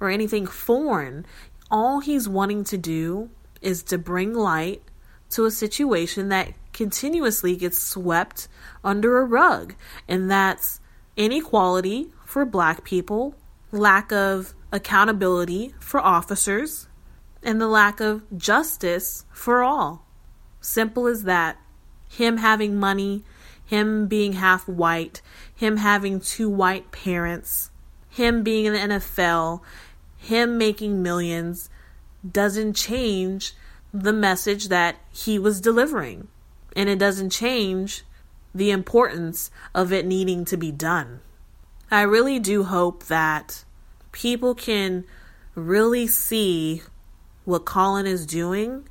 or 0.00 0.08
anything 0.08 0.46
foreign. 0.46 1.26
All 1.70 2.00
he's 2.00 2.26
wanting 2.26 2.64
to 2.64 2.78
do 2.78 3.28
is 3.60 3.82
to 3.82 3.98
bring 3.98 4.32
light 4.32 4.82
to 5.30 5.44
a 5.44 5.50
situation 5.50 6.30
that 6.30 6.54
continuously 6.72 7.56
gets 7.56 7.78
swept 7.78 8.48
under 8.82 9.18
a 9.18 9.24
rug, 9.24 9.74
and 10.08 10.30
that's 10.30 10.80
inequality 11.16 12.12
for 12.24 12.44
black 12.44 12.84
people, 12.84 13.34
lack 13.72 14.10
of 14.12 14.54
accountability 14.72 15.74
for 15.80 16.00
officers, 16.00 16.88
and 17.42 17.60
the 17.60 17.68
lack 17.68 18.00
of 18.00 18.22
justice 18.38 19.24
for 19.32 19.62
all. 19.62 20.06
Simple 20.60 21.06
as 21.06 21.24
that. 21.24 21.58
him 22.08 22.38
having 22.38 22.76
money, 22.76 23.24
him 23.64 24.06
being 24.06 24.34
half 24.34 24.68
white, 24.68 25.20
him 25.54 25.78
having 25.78 26.20
two 26.20 26.48
white 26.48 26.90
parents, 26.92 27.70
him 28.10 28.42
being 28.42 28.64
in 28.64 28.72
the 28.72 28.78
NFL, 28.78 29.60
him 30.16 30.58
making 30.58 31.02
millions 31.02 31.68
doesn't 32.28 32.74
change 32.74 33.54
the 33.92 34.12
message 34.12 34.68
that 34.68 34.96
he 35.12 35.38
was 35.38 35.60
delivering. 35.60 36.28
And 36.74 36.88
it 36.88 36.98
doesn't 36.98 37.30
change 37.30 38.02
the 38.54 38.70
importance 38.70 39.50
of 39.74 39.92
it 39.92 40.06
needing 40.06 40.44
to 40.46 40.56
be 40.56 40.72
done. 40.72 41.20
I 41.90 42.02
really 42.02 42.38
do 42.38 42.64
hope 42.64 43.04
that 43.04 43.64
people 44.10 44.54
can 44.54 45.04
really 45.54 46.06
see 46.06 46.82
what 47.44 47.64
Colin 47.64 48.06
is 48.06 48.26
doing 48.26 48.88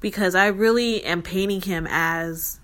because 0.00 0.34
I 0.34 0.46
really 0.46 1.04
am 1.04 1.22
painting 1.22 1.62
him 1.62 1.86
as 1.88 2.60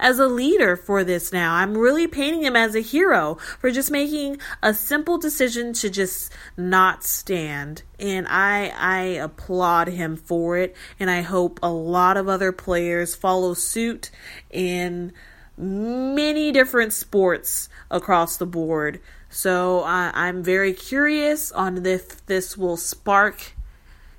as 0.00 0.18
a 0.18 0.26
leader 0.26 0.74
for 0.74 1.04
this 1.04 1.32
now. 1.32 1.54
I'm 1.54 1.78
really 1.78 2.06
painting 2.06 2.42
him 2.42 2.56
as 2.56 2.74
a 2.74 2.80
hero 2.80 3.36
for 3.60 3.70
just 3.70 3.90
making 3.90 4.38
a 4.62 4.74
simple 4.74 5.18
decision 5.18 5.72
to 5.74 5.90
just 5.90 6.32
not 6.56 7.04
stand. 7.04 7.82
And 8.00 8.26
I 8.26 8.72
I 8.76 9.00
applaud 9.22 9.88
him 9.88 10.16
for 10.16 10.56
it 10.56 10.74
and 10.98 11.10
I 11.10 11.20
hope 11.20 11.60
a 11.62 11.70
lot 11.70 12.16
of 12.16 12.28
other 12.28 12.50
players 12.50 13.14
follow 13.14 13.54
suit 13.54 14.10
in 14.50 15.12
many 15.56 16.50
different 16.50 16.94
sports 16.94 17.68
across 17.90 18.38
the 18.38 18.46
board. 18.46 19.00
So 19.28 19.82
uh, 19.82 20.10
I'm 20.14 20.42
very 20.42 20.72
curious 20.72 21.52
on 21.52 21.84
if 21.84 22.24
this 22.26 22.56
will 22.56 22.78
spark, 22.78 23.52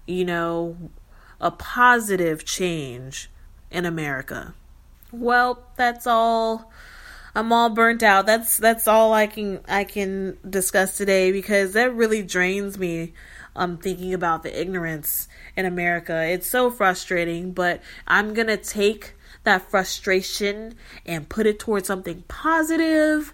you 0.06 0.24
know, 0.24 0.78
a 1.41 1.52
positive 1.52 2.46
change 2.46 3.30
in 3.72 3.86
America. 3.86 4.54
Well, 5.12 5.63
that's 5.76 6.08
all. 6.08 6.71
I'm 7.34 7.54
all 7.54 7.69
burnt 7.69 8.04
out. 8.04 8.26
That's 8.26 8.58
that's 8.58 8.88
all 8.88 9.13
I 9.13 9.28
can 9.28 9.62
I 9.67 9.84
can 9.84 10.38
discuss 10.47 10.97
today 10.97 11.32
because 11.32 11.74
that 11.74 11.93
really 11.93 12.24
drains 12.24 12.78
me. 12.78 13.13
Um, 13.54 13.78
thinking 13.78 14.13
about 14.13 14.43
the 14.43 14.62
ignorance 14.62 15.28
in 15.58 15.65
America. 15.65 16.24
It's 16.24 16.47
so 16.47 16.71
frustrating, 16.71 17.52
but 17.52 17.82
I'm 18.08 18.34
gonna 18.34 18.56
take 18.56 19.15
that 19.43 19.69
frustration 19.69 20.76
and 21.06 21.28
put 21.28 21.45
it 21.45 21.60
towards 21.60 21.86
something 21.86 22.24
positive. 22.30 23.34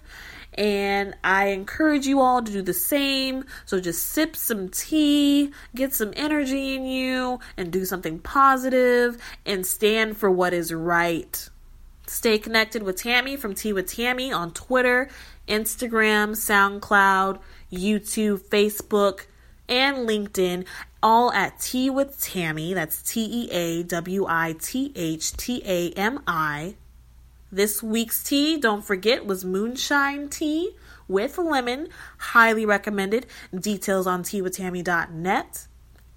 and 0.58 1.14
I 1.22 1.46
encourage 1.46 2.08
you 2.08 2.20
all 2.20 2.42
to 2.42 2.50
do 2.50 2.62
the 2.62 2.74
same. 2.74 3.44
So 3.64 3.80
just 3.80 4.08
sip 4.08 4.34
some 4.34 4.68
tea, 4.68 5.52
get 5.74 5.94
some 5.94 6.12
energy 6.16 6.74
in 6.74 6.84
you, 6.84 7.38
and 7.56 7.72
do 7.72 7.84
something 7.84 8.18
positive 8.18 9.18
and 9.46 9.64
stand 9.64 10.16
for 10.16 10.28
what 10.28 10.52
is 10.52 10.74
right. 10.74 11.48
Stay 12.08 12.38
connected 12.38 12.82
with 12.82 12.96
Tammy 12.96 13.36
from 13.36 13.54
Tea 13.54 13.72
with 13.72 13.86
Tammy 13.86 14.32
on 14.32 14.52
Twitter, 14.52 15.08
Instagram, 15.46 16.30
SoundCloud, 16.30 17.38
YouTube, 17.70 18.40
Facebook, 18.44 19.26
and 19.68 20.08
LinkedIn, 20.08 20.66
all 21.02 21.30
at 21.32 21.60
Tea 21.60 21.90
with 21.90 22.20
Tammy. 22.20 22.72
That's 22.74 23.02
T 23.02 23.24
E 23.24 23.50
A 23.50 23.82
W 23.82 24.26
I 24.26 24.56
T 24.58 24.92
H 24.96 25.32
T 25.36 25.62
A 25.64 25.90
M 25.92 26.22
I. 26.26 26.76
This 27.52 27.82
week's 27.82 28.22
tea, 28.22 28.58
don't 28.58 28.84
forget, 28.84 29.24
was 29.24 29.44
moonshine 29.44 30.28
tea 30.28 30.76
with 31.08 31.38
lemon. 31.38 31.88
Highly 32.18 32.66
recommended. 32.66 33.26
Details 33.54 34.06
on 34.06 34.22
teawithtammy.net. 34.22 35.67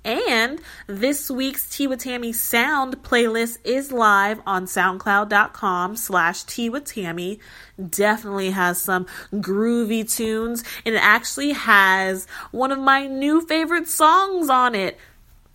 And 0.03 0.59
this 0.87 1.29
week's 1.29 1.69
Tea 1.69 1.85
with 1.85 1.99
Tammy 1.99 2.33
sound 2.33 3.03
playlist 3.03 3.59
is 3.63 3.91
live 3.91 4.41
on 4.47 4.65
soundcloud.com 4.65 5.95
slash 5.95 6.43
Tea 6.43 6.69
with 6.69 6.85
Tammy. 6.85 7.39
Definitely 7.79 8.49
has 8.51 8.81
some 8.81 9.05
groovy 9.31 10.11
tunes 10.11 10.63
and 10.85 10.95
it 10.95 11.03
actually 11.03 11.51
has 11.51 12.25
one 12.49 12.71
of 12.71 12.79
my 12.79 13.05
new 13.05 13.41
favorite 13.45 13.87
songs 13.87 14.49
on 14.49 14.73
it. 14.73 14.97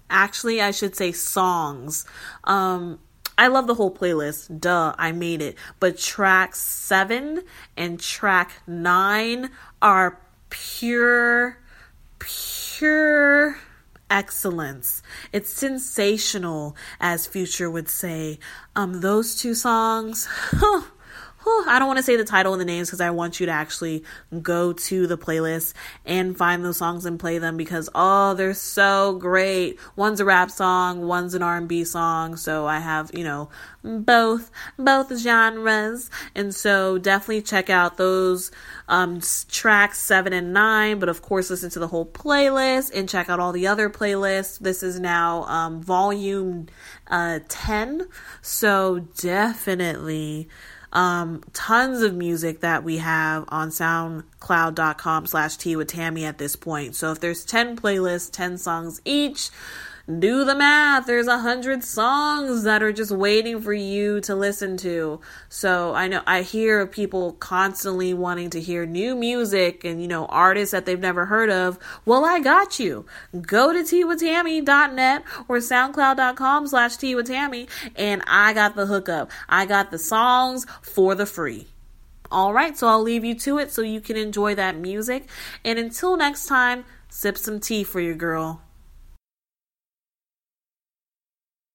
Actually, 0.08 0.62
I 0.62 0.70
should 0.70 0.94
say 0.94 1.10
songs. 1.10 2.06
Um, 2.44 3.00
I 3.36 3.48
love 3.48 3.66
the 3.66 3.74
whole 3.74 3.92
playlist. 3.92 4.60
Duh, 4.60 4.94
I 4.96 5.10
made 5.10 5.42
it. 5.42 5.56
But 5.80 5.98
track 5.98 6.54
seven 6.54 7.42
and 7.76 7.98
track 7.98 8.62
nine 8.64 9.50
are 9.82 10.20
pure, 10.50 11.58
pure 12.20 13.58
excellence. 14.10 15.02
It's 15.32 15.52
sensational, 15.52 16.76
as 17.00 17.26
Future 17.26 17.70
would 17.70 17.88
say. 17.88 18.38
Um, 18.74 19.00
those 19.00 19.36
two 19.36 19.54
songs, 19.54 20.28
I 21.66 21.78
don't 21.78 21.86
want 21.86 21.98
to 21.98 22.02
say 22.02 22.16
the 22.16 22.24
title 22.24 22.52
and 22.52 22.60
the 22.60 22.64
names 22.64 22.88
because 22.88 23.00
I 23.00 23.10
want 23.10 23.40
you 23.40 23.46
to 23.46 23.52
actually 23.52 24.04
go 24.42 24.72
to 24.72 25.06
the 25.06 25.18
playlist 25.18 25.74
and 26.04 26.36
find 26.36 26.64
those 26.64 26.76
songs 26.76 27.04
and 27.06 27.18
play 27.18 27.38
them 27.38 27.56
because 27.56 27.88
oh, 27.94 28.34
they're 28.34 28.54
so 28.54 29.14
great. 29.14 29.78
One's 29.96 30.20
a 30.20 30.24
rap 30.24 30.50
song, 30.50 31.06
one's 31.06 31.34
an 31.34 31.42
R&B 31.42 31.84
song, 31.84 32.36
so 32.36 32.66
I 32.66 32.78
have, 32.78 33.10
you 33.14 33.24
know, 33.24 33.48
both 33.82 34.50
both 34.78 35.16
genres. 35.18 36.10
And 36.34 36.54
so 36.54 36.98
definitely 36.98 37.42
check 37.42 37.70
out 37.70 37.96
those 37.96 38.50
um, 38.88 39.20
tracks 39.48 39.98
7 40.00 40.32
and 40.32 40.52
9, 40.52 40.98
but 40.98 41.08
of 41.08 41.22
course 41.22 41.50
listen 41.50 41.70
to 41.70 41.78
the 41.78 41.88
whole 41.88 42.06
playlist 42.06 42.92
and 42.94 43.08
check 43.08 43.28
out 43.28 43.40
all 43.40 43.52
the 43.52 43.66
other 43.66 43.88
playlists. 43.88 44.58
This 44.58 44.82
is 44.82 44.98
now 44.98 45.44
um, 45.44 45.82
volume 45.82 46.66
uh, 47.08 47.40
10. 47.48 48.08
So 48.42 49.00
definitely 49.16 50.48
um, 50.96 51.42
tons 51.52 52.00
of 52.00 52.14
music 52.14 52.60
that 52.60 52.82
we 52.82 52.96
have 52.96 53.44
on 53.48 53.68
soundcloud.com 53.68 55.26
slash 55.26 55.58
tea 55.58 55.76
with 55.76 55.88
Tammy 55.88 56.24
at 56.24 56.38
this 56.38 56.56
point. 56.56 56.96
So 56.96 57.12
if 57.12 57.20
there's 57.20 57.44
10 57.44 57.76
playlists, 57.76 58.32
10 58.32 58.56
songs 58.56 59.02
each, 59.04 59.50
do 60.06 60.44
the 60.44 60.54
math. 60.54 61.06
There's 61.06 61.26
a 61.26 61.40
hundred 61.40 61.82
songs 61.82 62.62
that 62.62 62.82
are 62.82 62.92
just 62.92 63.10
waiting 63.10 63.60
for 63.60 63.72
you 63.72 64.20
to 64.20 64.36
listen 64.36 64.76
to. 64.78 65.20
So 65.48 65.94
I 65.94 66.06
know 66.06 66.22
I 66.26 66.42
hear 66.42 66.86
people 66.86 67.32
constantly 67.32 68.14
wanting 68.14 68.50
to 68.50 68.60
hear 68.60 68.86
new 68.86 69.16
music 69.16 69.84
and, 69.84 70.00
you 70.00 70.06
know, 70.06 70.26
artists 70.26 70.70
that 70.72 70.86
they've 70.86 70.98
never 70.98 71.26
heard 71.26 71.50
of. 71.50 71.78
Well, 72.04 72.24
I 72.24 72.38
got 72.38 72.78
you. 72.78 73.04
Go 73.40 73.72
to 73.72 73.80
teawithtammy.net 73.80 75.24
or 75.48 75.58
soundcloud.com 75.58 76.68
slash 76.68 76.96
teawithtammy 76.96 77.68
and 77.96 78.22
I 78.28 78.52
got 78.52 78.76
the 78.76 78.86
hookup. 78.86 79.30
I 79.48 79.66
got 79.66 79.90
the 79.90 79.98
songs 79.98 80.66
for 80.82 81.16
the 81.16 81.26
free. 81.26 81.66
All 82.30 82.52
right, 82.52 82.76
so 82.76 82.88
I'll 82.88 83.02
leave 83.02 83.24
you 83.24 83.34
to 83.40 83.58
it 83.58 83.72
so 83.72 83.82
you 83.82 84.00
can 84.00 84.16
enjoy 84.16 84.54
that 84.56 84.76
music. 84.76 85.28
And 85.64 85.78
until 85.78 86.16
next 86.16 86.46
time, 86.46 86.84
sip 87.08 87.38
some 87.38 87.60
tea 87.60 87.84
for 87.84 88.00
your 88.00 88.16
girl. 88.16 88.62